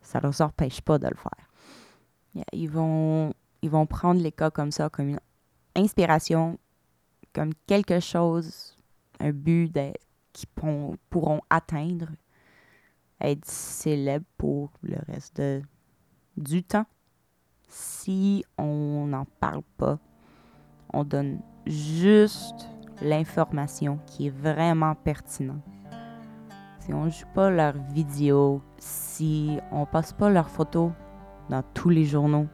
[0.02, 2.46] ça ne leur empêche pas de le faire.
[2.54, 5.20] Ils vont, ils vont prendre les cas comme ça, comme une
[5.76, 6.58] inspiration,
[7.34, 8.75] comme quelque chose,
[9.20, 9.74] un but
[10.34, 10.50] qu'ils
[11.10, 12.10] pourront atteindre,
[13.22, 15.62] être célèbres pour le reste de,
[16.38, 16.86] du temps.
[17.68, 20.00] Si on n'en parle pas,
[20.94, 22.70] on donne juste
[23.02, 25.64] l'information qui est vraiment pertinente.
[26.80, 30.92] Si on ne joue pas leurs vidéos, si on passe pas leurs photos
[31.50, 32.48] dans tous les journaux,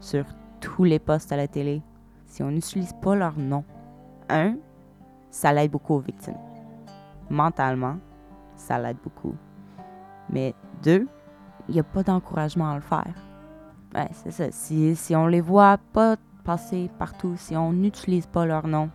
[0.00, 0.24] sur
[0.60, 1.82] tous les postes à la télé,
[2.26, 3.64] si on n'utilise pas leur nom,
[4.28, 4.56] un,
[5.36, 6.38] ça l'aide beaucoup aux victimes.
[7.28, 7.98] Mentalement,
[8.54, 9.34] ça l'aide beaucoup.
[10.30, 11.06] Mais deux,
[11.68, 13.14] il n'y a pas d'encouragement à le faire.
[13.94, 14.50] Ouais, c'est ça.
[14.50, 18.88] Si, si on les voit pas passer partout, si on n'utilise pas leur nom,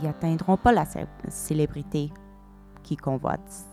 [0.00, 0.86] ils atteindront pas la
[1.28, 2.10] célébrité
[2.82, 3.66] qui convoitent.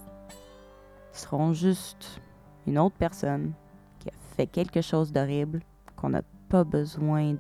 [1.13, 2.21] Ils seront juste
[2.67, 3.53] une autre personne
[3.99, 5.61] qui a fait quelque chose d'horrible
[5.95, 7.33] qu'on n'a pas besoin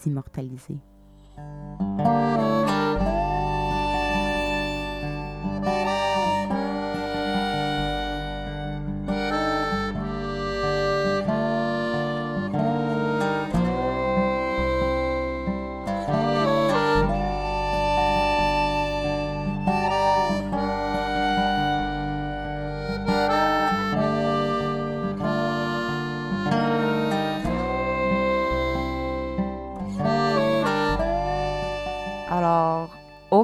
[0.00, 0.78] d'immortaliser.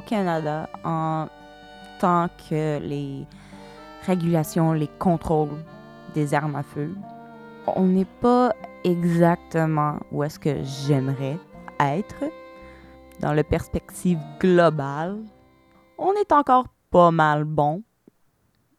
[0.07, 1.29] Canada en
[2.01, 3.27] tant que les
[4.07, 5.63] régulations, les contrôles
[6.15, 6.95] des armes à feu.
[7.67, 8.53] On n'est pas
[8.85, 11.39] exactement où est-ce que j'aimerais
[11.81, 12.25] être
[13.21, 15.19] dans la perspective globale.
[15.99, 17.83] On est encore pas mal bon,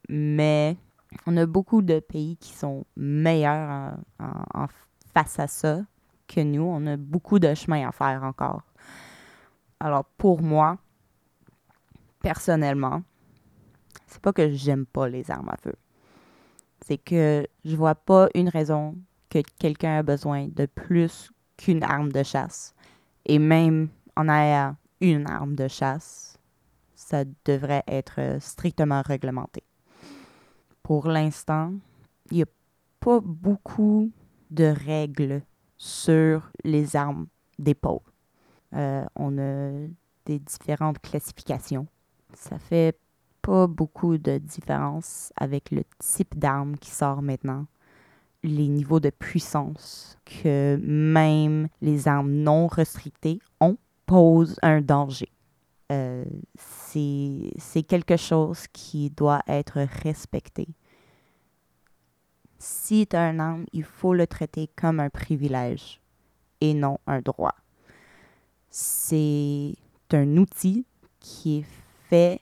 [0.09, 0.77] mais
[1.25, 4.67] on a beaucoup de pays qui sont meilleurs en
[5.13, 5.79] face à ça
[6.27, 6.63] que nous.
[6.63, 8.61] On a beaucoup de chemin à faire encore.
[9.79, 10.77] Alors pour moi,
[12.25, 13.03] personnellement,
[14.07, 15.75] c'est pas que j'aime pas les armes à feu.
[16.81, 18.95] C'est que je vois pas une raison
[19.29, 22.73] que quelqu'un a besoin de plus qu'une arme de chasse.
[23.27, 26.39] Et même en ayant une arme de chasse,
[26.95, 29.61] ça devrait être strictement réglementé.
[30.81, 31.73] Pour l'instant,
[32.31, 32.47] il n'y a
[33.01, 34.09] pas beaucoup
[34.49, 35.43] de règles
[35.77, 37.27] sur les armes
[37.59, 37.99] d'épaule.
[38.73, 39.69] Euh, on a
[40.25, 41.85] des différentes classifications
[42.35, 42.97] ça fait
[43.41, 47.65] pas beaucoup de différence avec le type d'arme qui sort maintenant.
[48.43, 55.29] Les niveaux de puissance que même les armes non restrictées ont posent un danger.
[55.91, 56.25] Euh,
[56.57, 60.67] c'est quelque chose qui doit être respecté.
[62.57, 66.01] Si tu as un arme, il faut le traiter comme un privilège
[66.61, 67.55] et non un droit.
[68.69, 69.75] C'est
[70.11, 70.85] un outil
[71.19, 72.41] qui est fait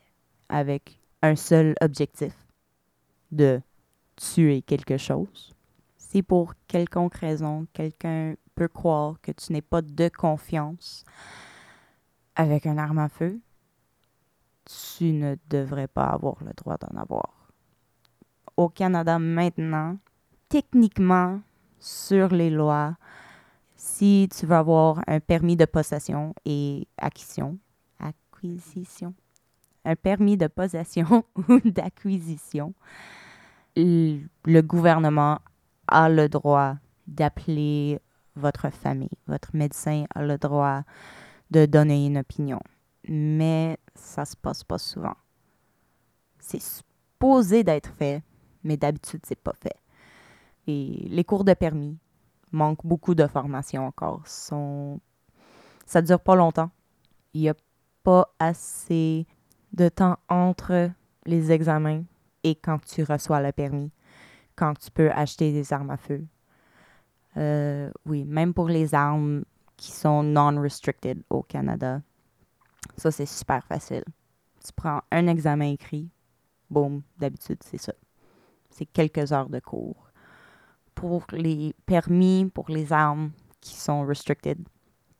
[0.49, 2.33] avec un seul objectif,
[3.31, 3.61] de
[4.15, 5.53] tuer quelque chose.
[5.97, 11.03] Si pour quelconque raison, quelqu'un peut croire que tu n'es pas de confiance
[12.35, 13.39] avec un arme à feu,
[14.65, 17.51] tu ne devrais pas avoir le droit d'en avoir.
[18.55, 19.97] Au Canada maintenant,
[20.49, 21.41] techniquement,
[21.79, 22.95] sur les lois,
[23.75, 27.57] si tu veux avoir un permis de possession et acquisition,
[27.99, 29.13] acquisition,
[29.85, 32.73] un permis de possession ou d'acquisition,
[33.75, 35.39] le gouvernement
[35.87, 36.75] a le droit
[37.07, 37.99] d'appeler
[38.35, 39.09] votre famille.
[39.27, 40.83] Votre médecin a le droit
[41.51, 42.59] de donner une opinion.
[43.07, 45.15] Mais ça se passe pas souvent.
[46.39, 48.23] C'est supposé d'être fait,
[48.63, 49.75] mais d'habitude, c'est pas fait.
[50.67, 51.97] Et les cours de permis
[52.51, 54.25] manquent beaucoup de formation encore.
[54.25, 54.99] Sont...
[55.85, 56.71] Ça dure pas longtemps.
[57.33, 57.55] Il n'y a
[58.03, 59.25] pas assez
[59.73, 60.91] de temps entre
[61.25, 62.03] les examens
[62.43, 63.91] et quand tu reçois le permis,
[64.55, 66.25] quand tu peux acheter des armes à feu.
[67.37, 69.43] Euh, oui, même pour les armes
[69.75, 72.01] qui sont non-restricted au Canada,
[72.97, 74.03] ça c'est super facile.
[74.63, 76.09] Tu prends un examen écrit,
[76.69, 77.93] boum, d'habitude c'est ça.
[78.69, 80.09] C'est quelques heures de cours.
[80.93, 83.31] Pour les permis, pour les armes
[83.61, 84.59] qui sont restricted,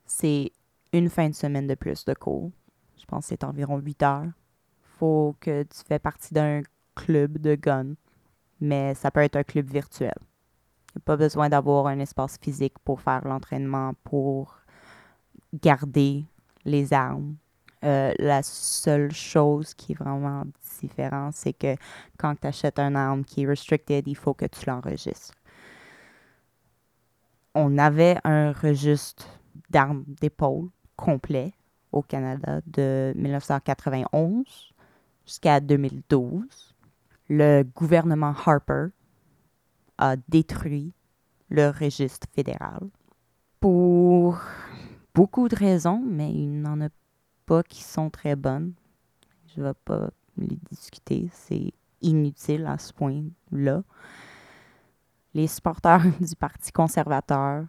[0.06, 0.52] c'est
[0.92, 2.52] une fin de semaine de plus de cours.
[2.98, 4.32] Je pense que c'est environ 8 heures
[5.04, 6.62] faut que tu fais partie d'un
[6.96, 7.96] club de gun,
[8.62, 10.16] mais ça peut être un club virtuel.
[10.16, 14.56] Il n'y a pas besoin d'avoir un espace physique pour faire l'entraînement, pour
[15.54, 16.26] garder
[16.64, 17.36] les armes.
[17.84, 20.46] Euh, la seule chose qui est vraiment
[20.80, 21.76] différente, c'est que
[22.18, 25.34] quand tu achètes un arme qui est restricted, il faut que tu l'enregistres.
[27.56, 29.28] On avait un registre
[29.70, 31.52] d'armes d'épaule complet
[31.92, 34.73] au Canada de 1991
[35.26, 36.76] jusqu'à 2012,
[37.30, 38.88] le gouvernement Harper
[39.98, 40.94] a détruit
[41.50, 42.80] le registre fédéral
[43.60, 44.40] pour
[45.14, 46.90] beaucoup de raisons, mais il n'en a
[47.46, 48.74] pas qui sont très bonnes.
[49.48, 53.84] Je ne vais pas les discuter, c'est inutile à ce point-là.
[55.34, 57.66] Les supporters du Parti conservateur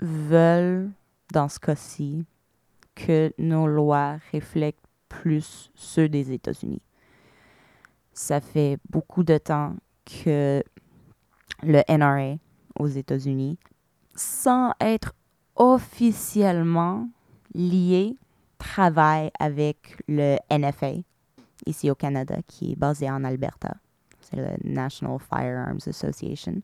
[0.00, 0.90] veulent,
[1.32, 2.24] dans ce cas-ci,
[2.94, 4.76] que nos lois reflètent
[5.08, 6.82] plus ceux des États-Unis.
[8.12, 10.62] Ça fait beaucoup de temps que
[11.62, 12.36] le NRA
[12.78, 13.58] aux États-Unis,
[14.14, 15.14] sans être
[15.56, 17.08] officiellement
[17.54, 18.16] lié,
[18.58, 20.92] travaille avec le NFA
[21.66, 23.76] ici au Canada, qui est basé en Alberta.
[24.20, 26.62] C'est le National Firearms Association.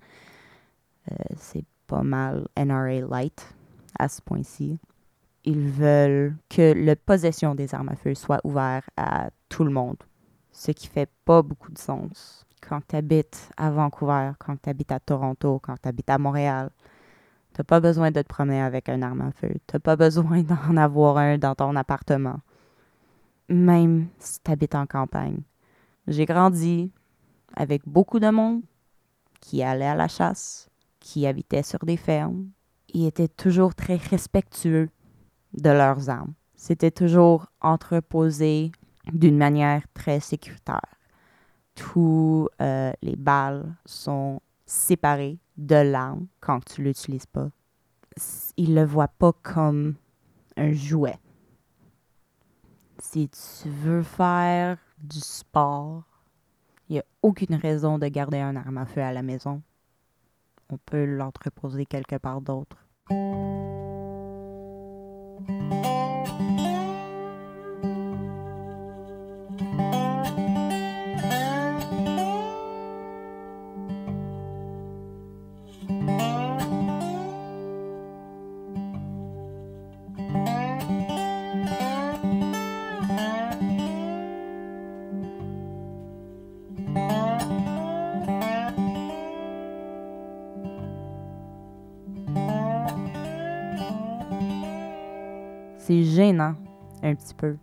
[1.10, 3.54] Euh, c'est pas mal NRA Light
[3.98, 4.78] à ce point-ci.
[5.44, 9.96] Ils veulent que la possession des armes à feu soit ouverte à tout le monde,
[10.56, 12.46] ce qui fait pas beaucoup de sens.
[12.66, 16.70] Quand tu habites à Vancouver, quand tu habites à Toronto, quand tu habites à Montréal,
[17.52, 19.54] t'as pas besoin de te promener avec un arme à feu.
[19.66, 22.40] T'as pas besoin d'en avoir un dans ton appartement.
[23.50, 25.40] Même si tu habites en campagne.
[26.08, 26.90] J'ai grandi
[27.54, 28.62] avec beaucoup de monde
[29.40, 32.48] qui allait à la chasse, qui habitait sur des fermes.
[32.94, 34.88] Ils étaient toujours très respectueux
[35.52, 36.32] de leurs armes.
[36.54, 38.72] C'était toujours entreposé
[39.12, 40.80] d'une manière très sécuritaire.
[41.74, 47.48] Tous euh, les balles sont séparées de l'arme quand tu l'utilises pas.
[48.56, 49.94] Ils le voient pas comme
[50.56, 51.18] un jouet.
[52.98, 56.04] Si tu veux faire du sport,
[56.88, 59.62] il n'y a aucune raison de garder un arme à feu à la maison
[60.70, 62.76] on peut l'entreposer quelque part d'autre.
[97.06, 97.56] Un petit peu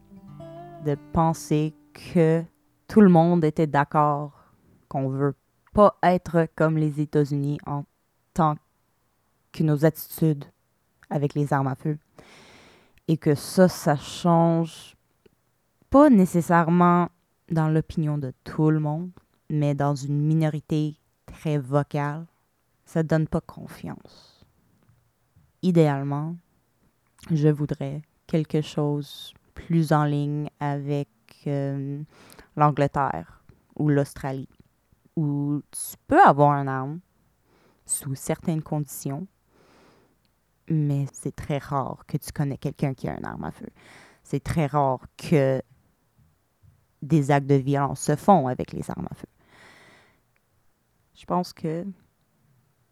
[0.86, 2.44] de penser que
[2.88, 4.54] tout le monde était d'accord
[4.88, 5.36] qu'on veut
[5.74, 7.84] pas être comme les États-Unis en
[8.34, 8.56] tant
[9.52, 10.46] que nos attitudes
[11.10, 11.98] avec les armes à feu.
[13.08, 14.96] Et que ça, ça change
[15.90, 17.10] pas nécessairement
[17.50, 19.12] dans l'opinion de tout le monde,
[19.50, 22.26] mais dans une minorité très vocale.
[22.86, 24.46] Ça donne pas confiance.
[25.62, 26.36] Idéalement,
[27.32, 28.02] je voudrais
[28.34, 31.08] quelque chose plus en ligne avec
[31.46, 32.02] euh,
[32.56, 33.44] l'Angleterre
[33.76, 34.50] ou l'Australie,
[35.16, 37.00] où tu peux avoir un arme
[37.86, 39.28] sous certaines conditions,
[40.68, 43.70] mais c'est très rare que tu connais quelqu'un qui a un arme à feu.
[44.24, 45.62] C'est très rare que
[47.04, 49.28] des actes de violence se font avec les armes à feu.
[51.14, 51.86] Je pense que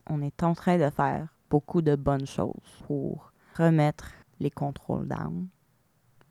[0.08, 5.48] on est en train de faire beaucoup de bonnes choses pour remettre les contrôles d'armes,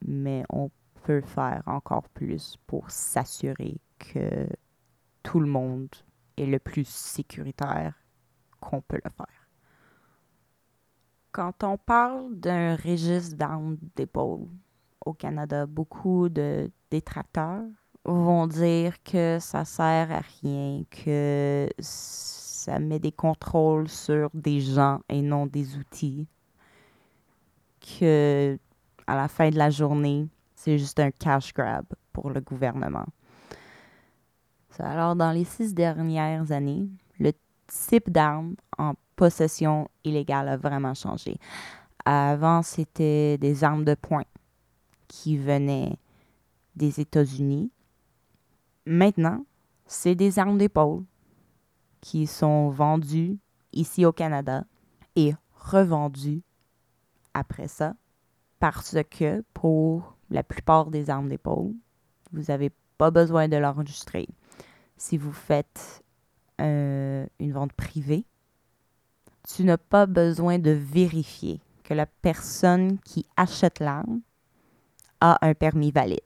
[0.04, 0.70] mais on
[1.02, 4.46] peut faire encore plus pour s'assurer que
[5.22, 5.88] tout le monde
[6.36, 7.94] est le plus sécuritaire
[8.60, 9.48] qu'on peut le faire.
[11.32, 14.48] Quand on parle d'un registre d'armes d'épaule
[15.06, 17.64] au Canada, beaucoup de détracteurs
[18.04, 25.00] vont dire que ça sert à rien, que ça met des contrôles sur des gens
[25.08, 26.26] et non des outils
[27.80, 28.58] que
[29.06, 33.06] à la fin de la journée, c'est juste un cash grab pour le gouvernement.
[34.78, 36.88] Alors, dans les six dernières années,
[37.18, 37.32] le
[37.66, 41.36] type d'armes en possession illégale a vraiment changé.
[42.04, 44.24] Avant, c'était des armes de poing
[45.06, 45.98] qui venaient
[46.76, 47.70] des États-Unis.
[48.86, 49.44] Maintenant,
[49.86, 51.04] c'est des armes d'épaule
[52.00, 53.38] qui sont vendues
[53.72, 54.64] ici au Canada
[55.14, 56.42] et revendues
[57.34, 57.94] après ça
[58.60, 61.74] parce que pour la plupart des armes d'épaule,
[62.32, 64.28] vous n'avez pas besoin de l'enregistrer.
[64.96, 66.04] Si vous faites
[66.60, 68.26] euh, une vente privée,
[69.48, 74.20] tu n'as pas besoin de vérifier que la personne qui achète l'arme
[75.20, 76.20] a un permis valide.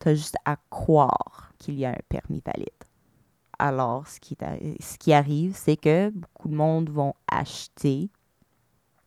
[0.00, 2.68] Tu as juste à croire qu'il y a un permis valide.
[3.58, 4.36] Alors, ce qui,
[4.80, 8.10] ce qui arrive, c'est que beaucoup de monde vont acheter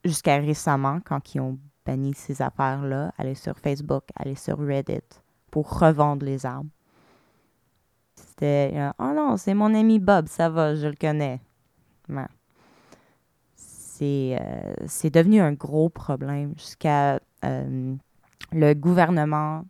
[0.03, 5.01] jusqu'à récemment, quand ils ont banni ces affaires-là, aller sur Facebook, aller sur Reddit
[5.49, 6.69] pour revendre les armes.
[8.15, 11.39] C'était euh, Oh non, c'est mon ami Bob, ça va, je le connais.
[13.55, 17.95] C'est, euh, c'est devenu un gros problème jusqu'à euh,
[18.51, 19.65] le gouvernement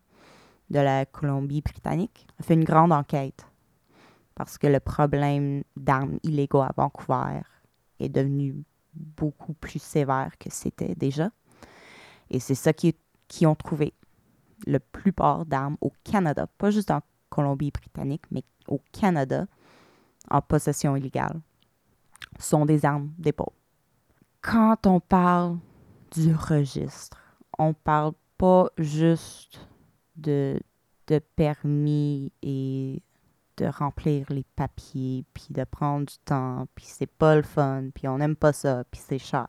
[0.69, 3.45] de la Colombie-Britannique a fait une grande enquête
[4.35, 7.41] parce que le problème d'armes illégaux à Vancouver
[7.99, 8.63] est devenu
[8.97, 11.29] beaucoup plus sévère que c'était déjà.
[12.29, 12.93] Et c'est ça qu'ils
[13.45, 13.93] ont trouvé.
[14.65, 19.45] la plupart d'armes au Canada, pas juste en Colombie-Britannique, mais au Canada,
[20.29, 21.39] en possession illégale,
[22.39, 23.53] sont des armes d'épaule.
[24.41, 25.59] Quand on parle
[26.11, 29.67] du registre, on parle pas juste
[30.15, 30.59] de,
[31.07, 33.01] de permis et
[33.57, 38.07] de remplir les papiers, puis de prendre du temps, puis c'est pas le fun, puis
[38.07, 39.47] on n'aime pas ça, puis c'est cher.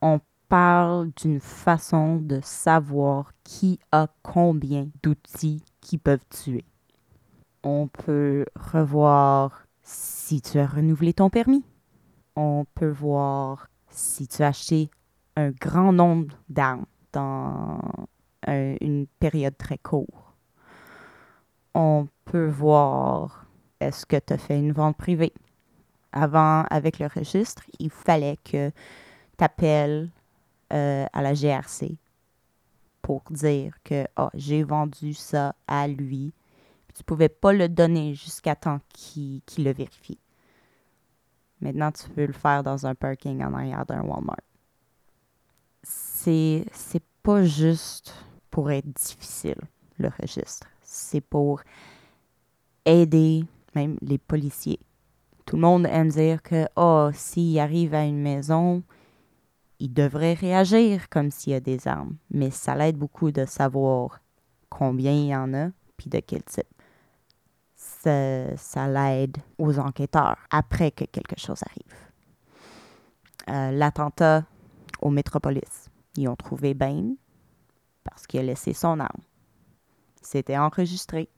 [0.00, 6.64] On parle d'une façon de savoir qui a combien d'outils qui peuvent tuer.
[7.62, 11.64] On peut revoir si tu as renouvelé ton permis.
[12.36, 14.90] On peut voir si tu as acheté
[15.36, 17.80] un grand nombre d'armes dans
[18.46, 20.25] une période très courte.
[21.78, 23.44] On peut voir
[23.80, 25.34] est-ce que tu as fait une vente privée?
[26.10, 30.08] Avant, avec le registre, il fallait que tu appelles
[30.72, 31.98] euh, à la GRC
[33.02, 36.32] pour dire que oh, j'ai vendu ça à lui.
[36.94, 40.18] tu ne pouvais pas le donner jusqu'à temps qu'il le vérifie.
[41.60, 44.40] Maintenant, tu peux le faire dans un parking en arrière d'un Walmart.
[45.82, 46.64] C'est
[47.22, 48.14] pas juste
[48.50, 49.60] pour être difficile,
[49.98, 50.66] le registre.
[50.96, 51.60] C'est pour
[52.84, 53.44] aider
[53.74, 54.80] même les policiers.
[55.44, 58.82] Tout le monde aime dire que, oh, s'il arrive à une maison,
[59.78, 64.20] il devrait réagir comme s'il y a des armes, mais ça l'aide beaucoup de savoir
[64.70, 66.66] combien il y en a, puis de quel type.
[67.76, 72.06] Ça, ça l'aide aux enquêteurs après que quelque chose arrive.
[73.48, 74.44] Euh, l'attentat
[75.02, 77.14] au Métropolis, ils ont trouvé Bain
[78.02, 79.22] parce qu'il a laissé son arme.
[80.26, 81.28] C'était enregistré.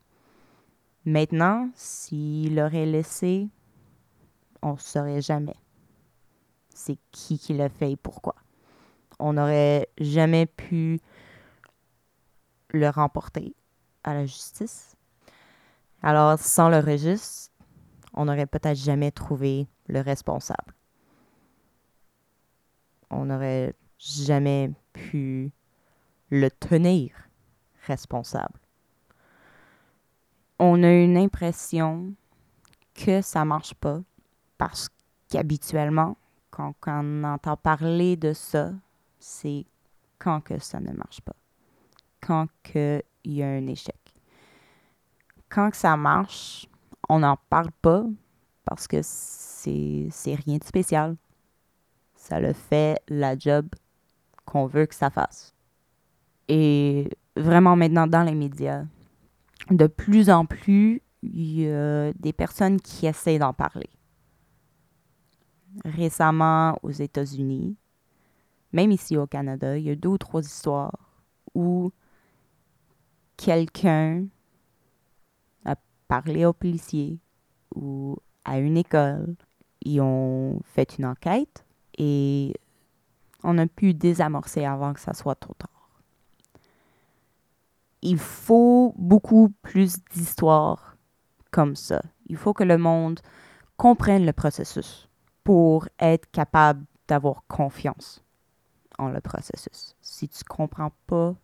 [1.05, 3.49] Maintenant, s'il l'aurait laissé,
[4.63, 5.57] on ne saurait jamais
[6.79, 8.37] c'est qui qui l'a fait et pourquoi.
[9.19, 11.01] On n'aurait jamais pu
[12.71, 13.55] le remporter
[14.05, 14.97] à la justice.
[16.03, 17.51] Alors, sans le registre,
[18.15, 20.75] on n'aurait peut-être jamais trouvé le responsable.
[23.11, 25.51] On n'aurait jamais pu
[26.31, 27.11] le tenir
[27.87, 28.61] responsable.
[30.59, 32.13] On a une impression
[32.95, 34.01] que ça marche pas
[34.57, 34.89] parce
[35.31, 36.17] qu'habituellement,
[36.51, 38.73] quand, on entend parler de ça,
[39.19, 39.65] c'est
[40.19, 41.37] quand que ça ne marche pas,
[42.21, 43.97] quand il y a un échec.
[45.49, 46.67] Quand que ça marche,
[47.09, 48.05] on n'en parle pas
[48.65, 51.17] parce que c'est rien de spécial.
[52.15, 53.69] Ça le fait la job
[54.45, 55.55] qu'on veut que ça fasse.
[56.49, 58.85] Et vraiment maintenant dans les médias,
[59.71, 63.91] de plus en plus, il y a des personnes qui essaient d'en parler
[65.85, 67.77] récemment aux États-Unis,
[68.73, 71.23] même ici au Canada, il y a deux ou trois histoires
[71.55, 71.93] où
[73.37, 74.27] quelqu'un
[75.65, 77.19] a parlé aux policiers
[77.75, 79.37] ou à une école.
[79.83, 81.65] Ils ont fait une enquête
[81.97, 82.55] et
[83.43, 85.78] on a pu désamorcer avant que ça soit trop tard.
[88.03, 90.97] Il faut beaucoup plus d'histoires
[91.51, 92.03] comme ça.
[92.27, 93.21] Il faut que le monde
[93.77, 95.09] comprenne le processus
[95.45, 98.25] pour être capable d'avoir confiance
[98.99, 99.97] en le processus.
[100.01, 101.35] Si tu comprends pas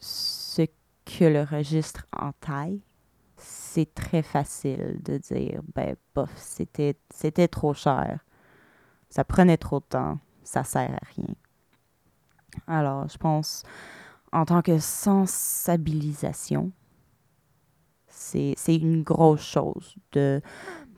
[0.00, 0.62] ce
[1.04, 2.80] que le registre entaille,
[3.36, 8.24] c'est très facile de dire ben bof, c'était c'était trop cher.
[9.10, 11.34] Ça prenait trop de temps, ça sert à rien.
[12.66, 13.64] Alors, je pense
[14.32, 16.72] en tant que sensibilisation,
[18.08, 20.40] c'est une grosse chose de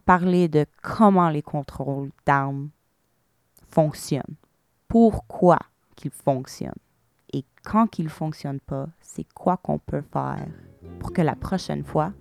[0.04, 2.70] parler de comment les contrôles d'armes
[3.68, 4.36] fonctionnent,
[4.88, 5.58] pourquoi
[5.96, 6.72] qu'ils fonctionnent
[7.32, 10.46] et quand qu'ils ne fonctionnent pas, c'est quoi qu'on peut faire
[11.00, 12.12] pour que la prochaine fois,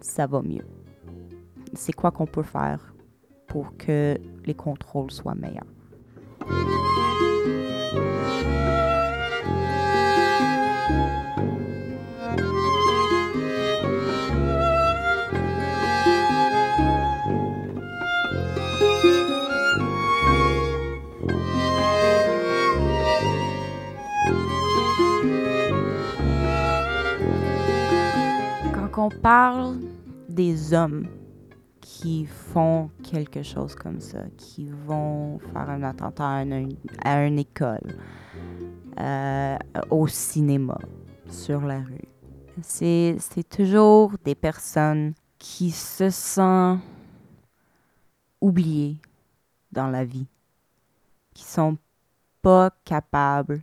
[0.00, 0.66] ça va mieux.
[1.74, 2.94] C'est quoi qu'on peut faire
[3.46, 5.66] pour que les contrôles soient meilleurs.
[29.04, 29.80] On parle
[30.30, 31.06] des hommes
[31.82, 36.26] qui font quelque chose comme ça, qui vont faire un attentat
[37.04, 37.98] à une, école,
[38.98, 39.58] euh,
[39.90, 40.78] au cinéma,
[41.28, 42.08] sur la rue.
[42.62, 43.18] C'est
[43.50, 46.80] toujours des personnes qui se sentent
[48.40, 48.96] oubliées
[49.70, 50.26] dans la vie,
[51.34, 51.76] qui sont
[52.40, 53.60] pas capables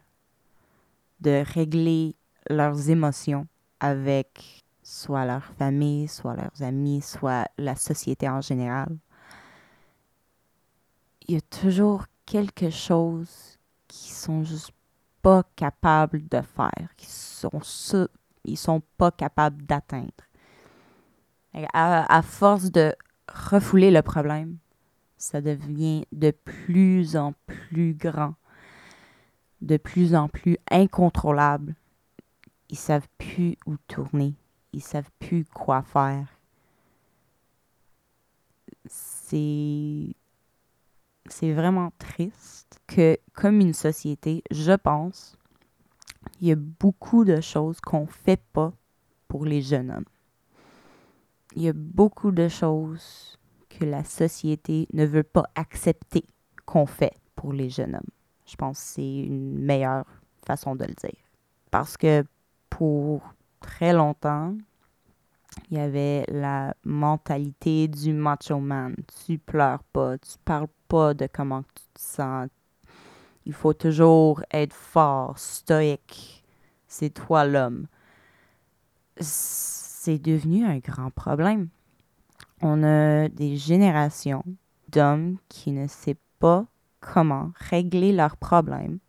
[1.19, 2.15] de régler
[2.47, 3.47] leurs émotions
[3.79, 4.60] avec
[4.91, 8.97] soit leur famille, soit leurs amis, soit la société en général.
[11.27, 14.73] Il y a toujours quelque chose qui sont juste
[15.21, 17.61] pas capables de faire, qui sont
[18.43, 20.11] ils sont pas capables d'atteindre.
[21.73, 22.93] À, à force de
[23.29, 24.57] refouler le problème,
[25.17, 28.35] ça devient de plus en plus grand,
[29.61, 31.75] de plus en plus incontrôlable.
[32.69, 34.33] Ils savent plus où tourner,
[34.73, 36.27] ils savent plus quoi faire.
[38.85, 40.15] C'est
[41.27, 45.37] c'est vraiment triste que comme une société, je pense,
[46.39, 48.73] il y a beaucoup de choses qu'on fait pas
[49.27, 50.05] pour les jeunes hommes.
[51.55, 53.37] Il y a beaucoup de choses
[53.69, 56.25] que la société ne veut pas accepter
[56.65, 58.09] qu'on fait pour les jeunes hommes.
[58.45, 60.05] Je pense que c'est une meilleure
[60.45, 61.23] façon de le dire.
[61.69, 62.25] Parce que
[62.69, 63.21] pour
[63.61, 64.55] très longtemps,
[65.69, 68.95] il y avait la mentalité du macho man.
[69.25, 72.49] Tu pleures pas, tu parles pas de comment tu te sens.
[73.45, 76.43] Il faut toujours être fort, stoïque.
[76.87, 77.87] C'est toi l'homme.
[79.17, 81.69] C'est devenu un grand problème
[82.61, 84.43] on a des générations
[84.89, 86.65] d'hommes qui ne savent pas
[86.99, 88.99] comment régler leurs problèmes,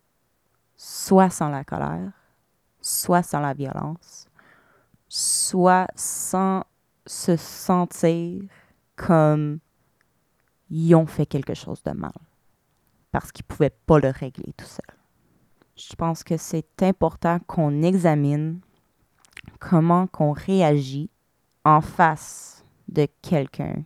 [0.76, 2.12] soit sans la colère,
[2.80, 4.26] soit sans la violence,
[5.14, 6.64] soit sans
[7.06, 8.44] se sentir
[8.96, 9.58] comme
[10.70, 12.14] ils ont fait quelque chose de mal,
[13.10, 14.96] parce qu'ils ne pouvaient pas le régler tout seul.
[15.76, 18.60] Je pense que c'est important qu'on examine
[19.58, 21.10] comment qu'on réagit
[21.62, 23.84] en face de quelqu'un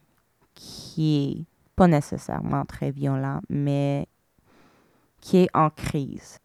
[0.54, 4.06] qui est pas nécessairement très violent, mais
[5.20, 6.38] qui est en crise.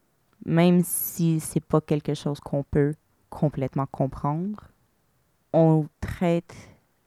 [0.44, 2.96] Même si c'est pas quelque chose qu'on peut
[3.30, 4.71] complètement comprendre,
[5.54, 6.56] on traite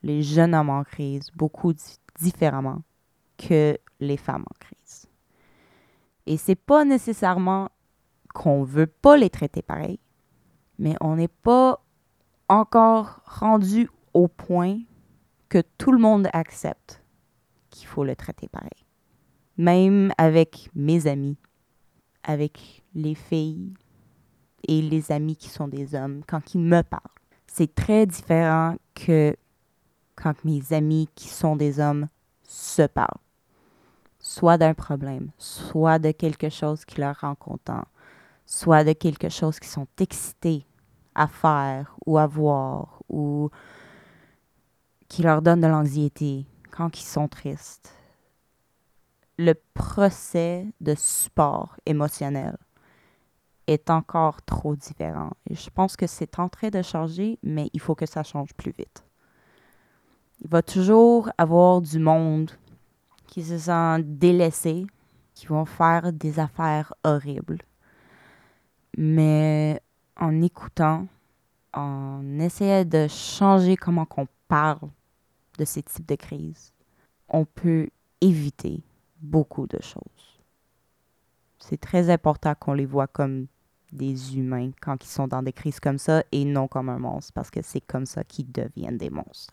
[0.03, 1.73] les jeunes hommes en crise beaucoup
[2.21, 2.83] différemment
[3.39, 5.07] que les femmes en crise.
[6.27, 7.69] Et c'est pas nécessairement
[8.35, 9.99] qu'on veut pas les traiter pareil,
[10.79, 11.85] mais on n'est pas
[12.49, 14.79] encore rendu au point
[15.49, 17.03] que tout le monde accepte
[17.71, 18.71] qu'il faut le traiter pareil.
[19.57, 21.37] Même avec mes amis,
[22.23, 23.75] avec les filles
[24.67, 27.03] et les amis qui sont des hommes, quand ils me parlent.
[27.57, 29.37] C'est très différent que
[30.17, 32.09] quand mes amis qui sont des hommes
[32.43, 33.21] se parlent.
[34.19, 37.85] Soit d'un problème, soit de quelque chose qui leur rend content,
[38.45, 40.67] soit de quelque chose qu'ils sont excités
[41.15, 43.51] à faire ou à voir ou
[45.07, 47.95] qui leur donne de l'anxiété quand ils sont tristes.
[49.39, 52.57] Le procès de support émotionnel
[53.67, 55.31] est encore trop différent.
[55.51, 58.73] Je pense que c'est en train de changer, mais il faut que ça change plus
[58.77, 59.05] vite.
[60.41, 62.51] Il va toujours avoir du monde
[63.27, 64.87] qui se sent délaissé,
[65.35, 67.63] qui vont faire des affaires horribles.
[68.97, 69.81] Mais
[70.17, 71.07] en écoutant,
[71.73, 74.91] en essayant de changer comment on parle
[75.59, 76.73] de ces types de crises,
[77.29, 77.89] on peut
[78.21, 78.83] éviter
[79.21, 80.41] beaucoup de choses.
[81.59, 83.47] C'est très important qu'on les voit comme
[83.95, 87.33] des humains quand ils sont dans des crises comme ça et non comme un monstre,
[87.33, 89.53] parce que c'est comme ça qu'ils deviennent des monstres.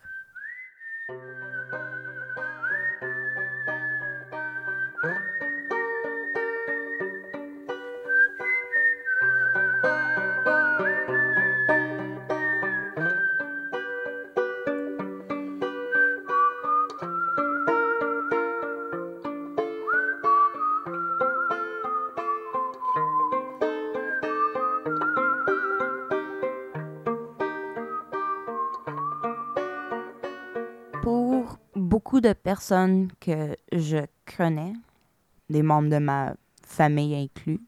[32.22, 34.06] De personnes que je
[34.38, 34.74] connais,
[35.50, 37.62] des membres de ma famille inclus,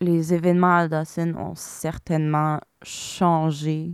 [0.00, 3.92] les événements à Dawson ont certainement changé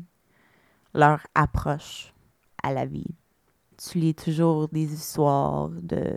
[0.95, 2.15] leur approche
[2.63, 3.15] à la vie.
[3.77, 6.17] Tu lis toujours des histoires de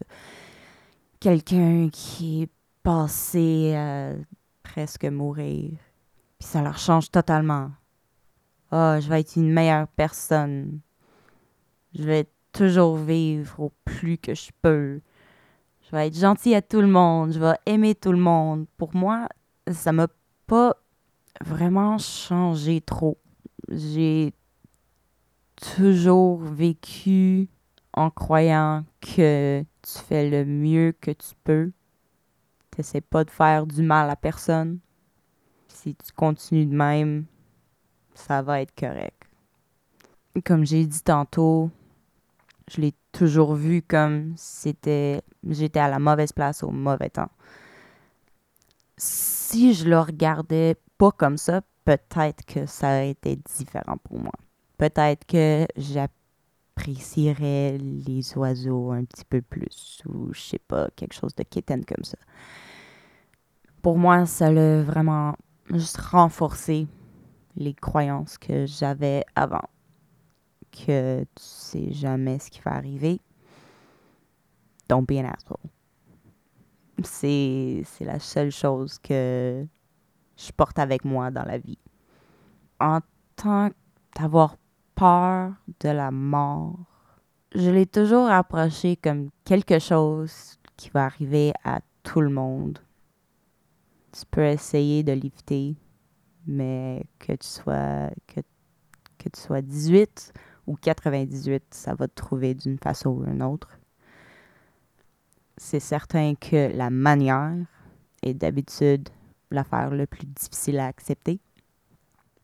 [1.20, 2.52] quelqu'un qui est
[2.82, 4.14] passé à
[4.62, 5.78] presque mourir,
[6.40, 7.72] puis ça leur change totalement.
[8.72, 10.80] oh, je vais être une meilleure personne.
[11.94, 15.02] Je vais toujours vivre au plus que je peux.
[15.82, 18.66] Je vais être gentil à tout le monde, je vais aimer tout le monde.
[18.78, 19.28] Pour moi,
[19.72, 20.08] ça m'a
[20.48, 20.76] pas
[21.42, 23.18] vraiment changé trop.
[23.70, 24.34] J'ai
[25.56, 27.50] toujours vécu
[27.94, 31.72] en croyant que tu fais le mieux que tu peux.
[32.72, 34.80] T'essaies pas de faire du mal à personne.
[35.68, 37.26] si tu continues de même,
[38.14, 39.22] ça va être correct.
[40.46, 41.70] Comme j'ai dit tantôt,
[42.70, 47.32] je l'ai toujours vu comme c'était j'étais à la mauvaise place au mauvais temps.
[48.98, 54.34] Si je le regardais pas comme ça, peut-être que ça aurait été différent pour moi.
[54.78, 61.36] Peut-être que j'apprécierais les oiseaux un petit peu plus ou je sais pas, quelque chose
[61.36, 62.18] de kitten comme ça.
[63.82, 65.36] Pour moi, ça l'a vraiment
[65.70, 66.88] juste renforcé
[67.56, 69.64] les croyances que j'avais avant.
[70.74, 73.22] Que tu sais jamais ce qui va arriver.
[74.90, 75.70] Don't be an asshole.
[77.04, 79.66] C'est, la seule chose que
[80.36, 81.78] je porte avec moi dans la vie.
[82.80, 83.00] En
[83.36, 83.70] tant
[84.18, 84.58] d'avoir
[84.96, 86.80] peur de la mort,
[87.54, 92.80] je l'ai toujours approché comme quelque chose qui va arriver à tout le monde.
[94.12, 95.76] Tu peux essayer de l'éviter,
[96.48, 98.42] mais que tu sois que,
[99.18, 100.34] que tu sois 18
[100.68, 103.80] ou 98, ça va te trouver d'une façon ou d'une autre.
[105.58, 107.56] C'est certain que la manière
[108.22, 109.10] est d'habitude
[109.52, 111.40] l'affaire le plus difficile à accepter.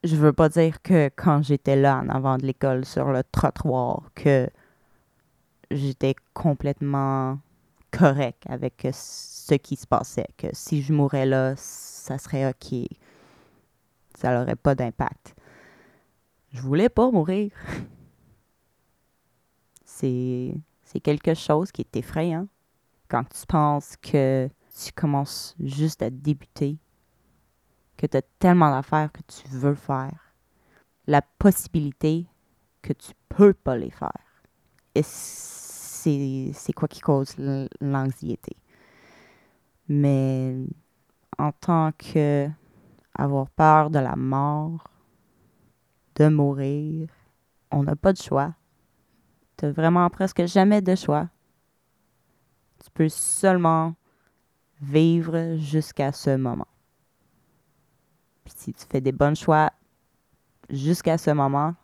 [0.04, 4.12] Je veux pas dire que quand j'étais là en avant de l'école sur le trottoir
[4.16, 4.50] que
[5.72, 7.40] j'étais complètement
[7.92, 12.88] correct avec ce qui se passait, que si je mourais là, ça serait OK
[14.20, 15.34] ça n'aurait pas d'impact.
[16.52, 17.52] Je voulais pas mourir.
[20.00, 22.48] C'est, quelque chose qui est effrayant
[23.08, 24.50] quand tu penses que
[24.84, 26.78] tu commences juste à débuter,
[27.98, 30.34] que tu as tellement d'affaires que tu veux faire,
[31.08, 32.28] la possibilité
[32.82, 34.12] que tu peux pas les faire.
[34.96, 37.36] Et c'est, c'est quoi qui cause
[37.82, 38.56] l'anxiété.
[39.88, 40.56] Mais
[41.38, 42.50] en tant que
[43.16, 44.90] avoir peur de la mort,
[46.16, 47.10] de mourir.
[47.72, 48.54] On n'a pas de choix.
[49.60, 51.28] Tu vraiment presque jamais de choix.
[52.82, 53.94] Tu peux seulement
[54.82, 56.68] vivre jusqu'à ce moment.
[58.46, 59.74] Puis si tu fais des bons choix
[60.70, 61.76] jusqu'à ce moment,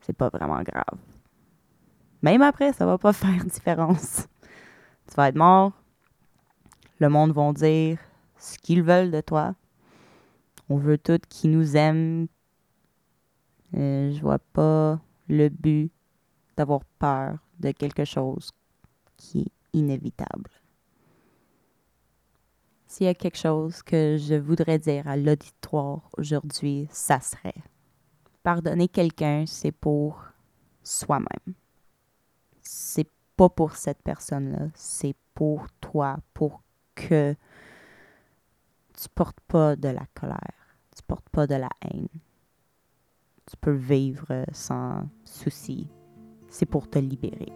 [0.00, 0.98] c'est pas vraiment grave.
[2.22, 4.26] Même après, ça va pas faire différence.
[5.08, 5.70] Tu vas être mort.
[6.98, 8.00] Le monde va dire
[8.36, 9.54] ce qu'ils veulent de toi.
[10.68, 12.26] On veut tout qui nous aiment.
[13.76, 14.98] Euh, je vois pas
[15.28, 15.92] le but
[16.56, 18.50] d'avoir peur de quelque chose
[19.16, 20.50] qui est inévitable.
[22.86, 27.54] S'il y a quelque chose que je voudrais dire à l'auditoire aujourd'hui, ça serait
[28.42, 30.22] pardonner quelqu'un, c'est pour
[30.82, 31.54] soi-même.
[32.60, 36.62] C'est pas pour cette personne-là, c'est pour toi, pour
[36.94, 37.34] que
[38.94, 40.62] tu portes pas de la colère
[40.94, 42.08] tu portes pas de la haine.
[43.50, 45.88] Tu peux vivre sans souci.
[46.52, 47.50] C'est pour te libérer.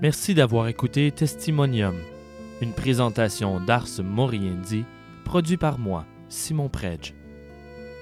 [0.00, 1.96] Merci d'avoir écouté Testimonium,
[2.60, 4.84] une présentation d'Ars Moriendi,
[5.24, 7.14] produit par moi, Simon Predge.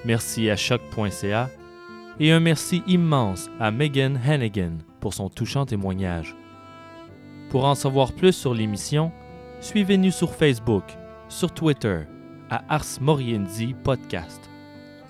[0.04, 1.48] Merci à choc.ca
[2.20, 6.36] et un merci immense à Megan Hannigan pour son touchant témoignage.
[7.50, 9.10] Pour en savoir plus sur l'émission,
[9.60, 10.84] suivez-nous sur Facebook,
[11.28, 12.02] sur Twitter,
[12.50, 14.48] à Ars Moriendi Podcast,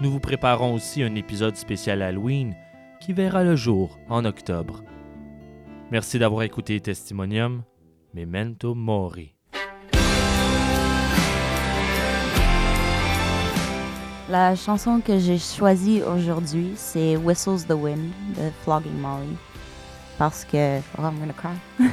[0.00, 2.54] Nous vous préparons aussi un épisode spécial Halloween
[3.00, 4.82] qui verra le jour en octobre.
[5.90, 7.62] Merci d'avoir écouté Testimonium.
[8.14, 9.39] Memento Mori.
[14.30, 19.36] La chanson que j'ai choisie aujourd'hui, c'est Whistles the Wind de Flogging Molly.
[20.18, 20.78] Parce que.
[20.96, 21.56] Oh, I'm gonna cry.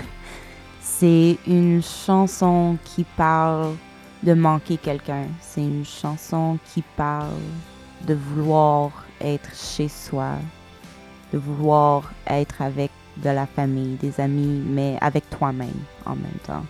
[0.80, 3.74] c'est une chanson qui parle
[4.22, 5.24] de manquer quelqu'un.
[5.42, 7.42] C'est une chanson qui parle
[8.06, 10.36] de vouloir être chez soi,
[11.34, 16.66] de vouloir être avec de la famille, des amis, mais avec toi-même en même temps.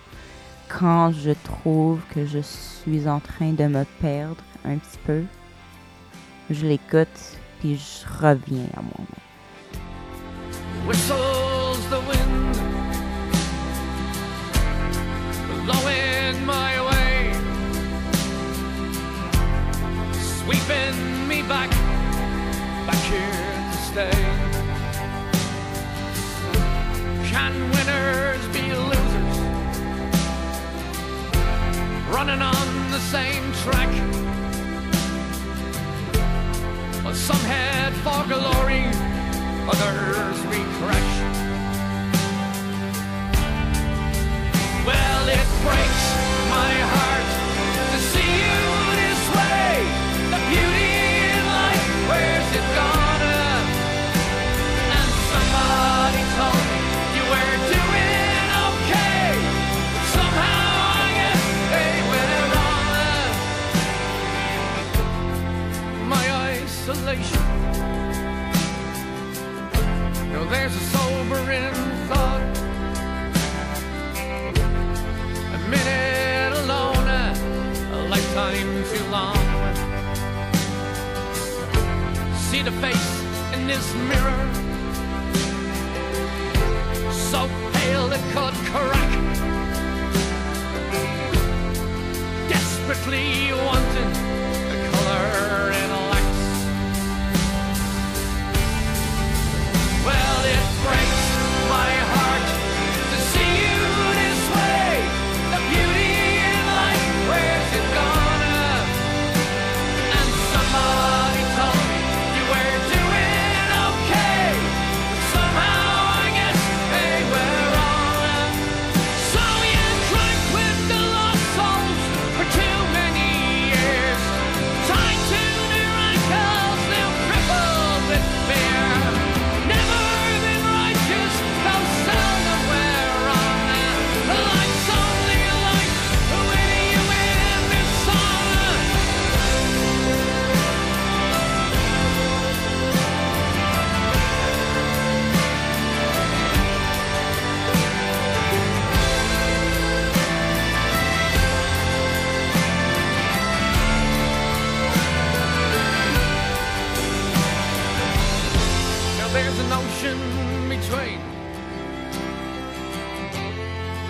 [0.70, 5.24] Quand je trouve que je suis en train de me perdre un petit peu,
[6.50, 7.08] je l'écoute,
[7.60, 9.22] puis je reviens à mon nom.
[10.88, 12.56] Whistles the wind,
[15.66, 17.34] blowing my way,
[20.14, 21.70] sweeping me back,
[22.86, 24.12] back here to stay.
[27.30, 29.38] Can winners be losers?
[32.10, 34.27] Running on the same track.
[37.14, 38.86] Some head for glory,
[39.68, 41.14] others we crash.
[44.86, 46.06] Well, it breaks
[46.50, 47.37] my heart.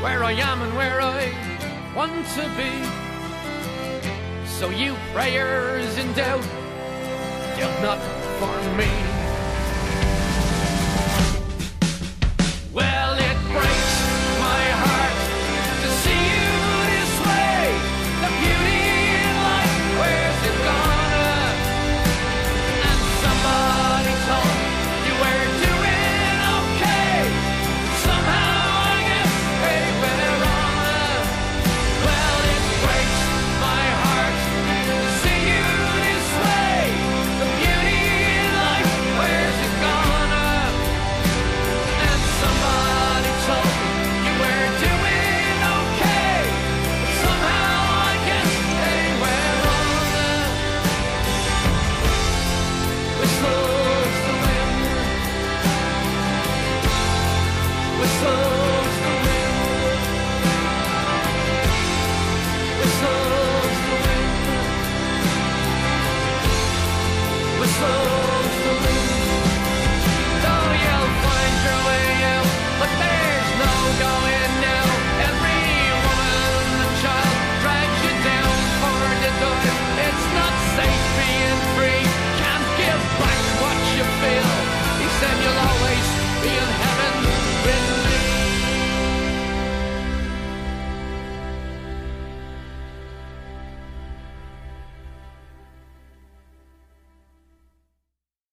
[0.02, 1.32] where I am and where I
[1.96, 2.72] want to be.
[4.46, 6.44] So you prayers in doubt,
[7.58, 8.00] dealt not
[8.40, 9.07] for me.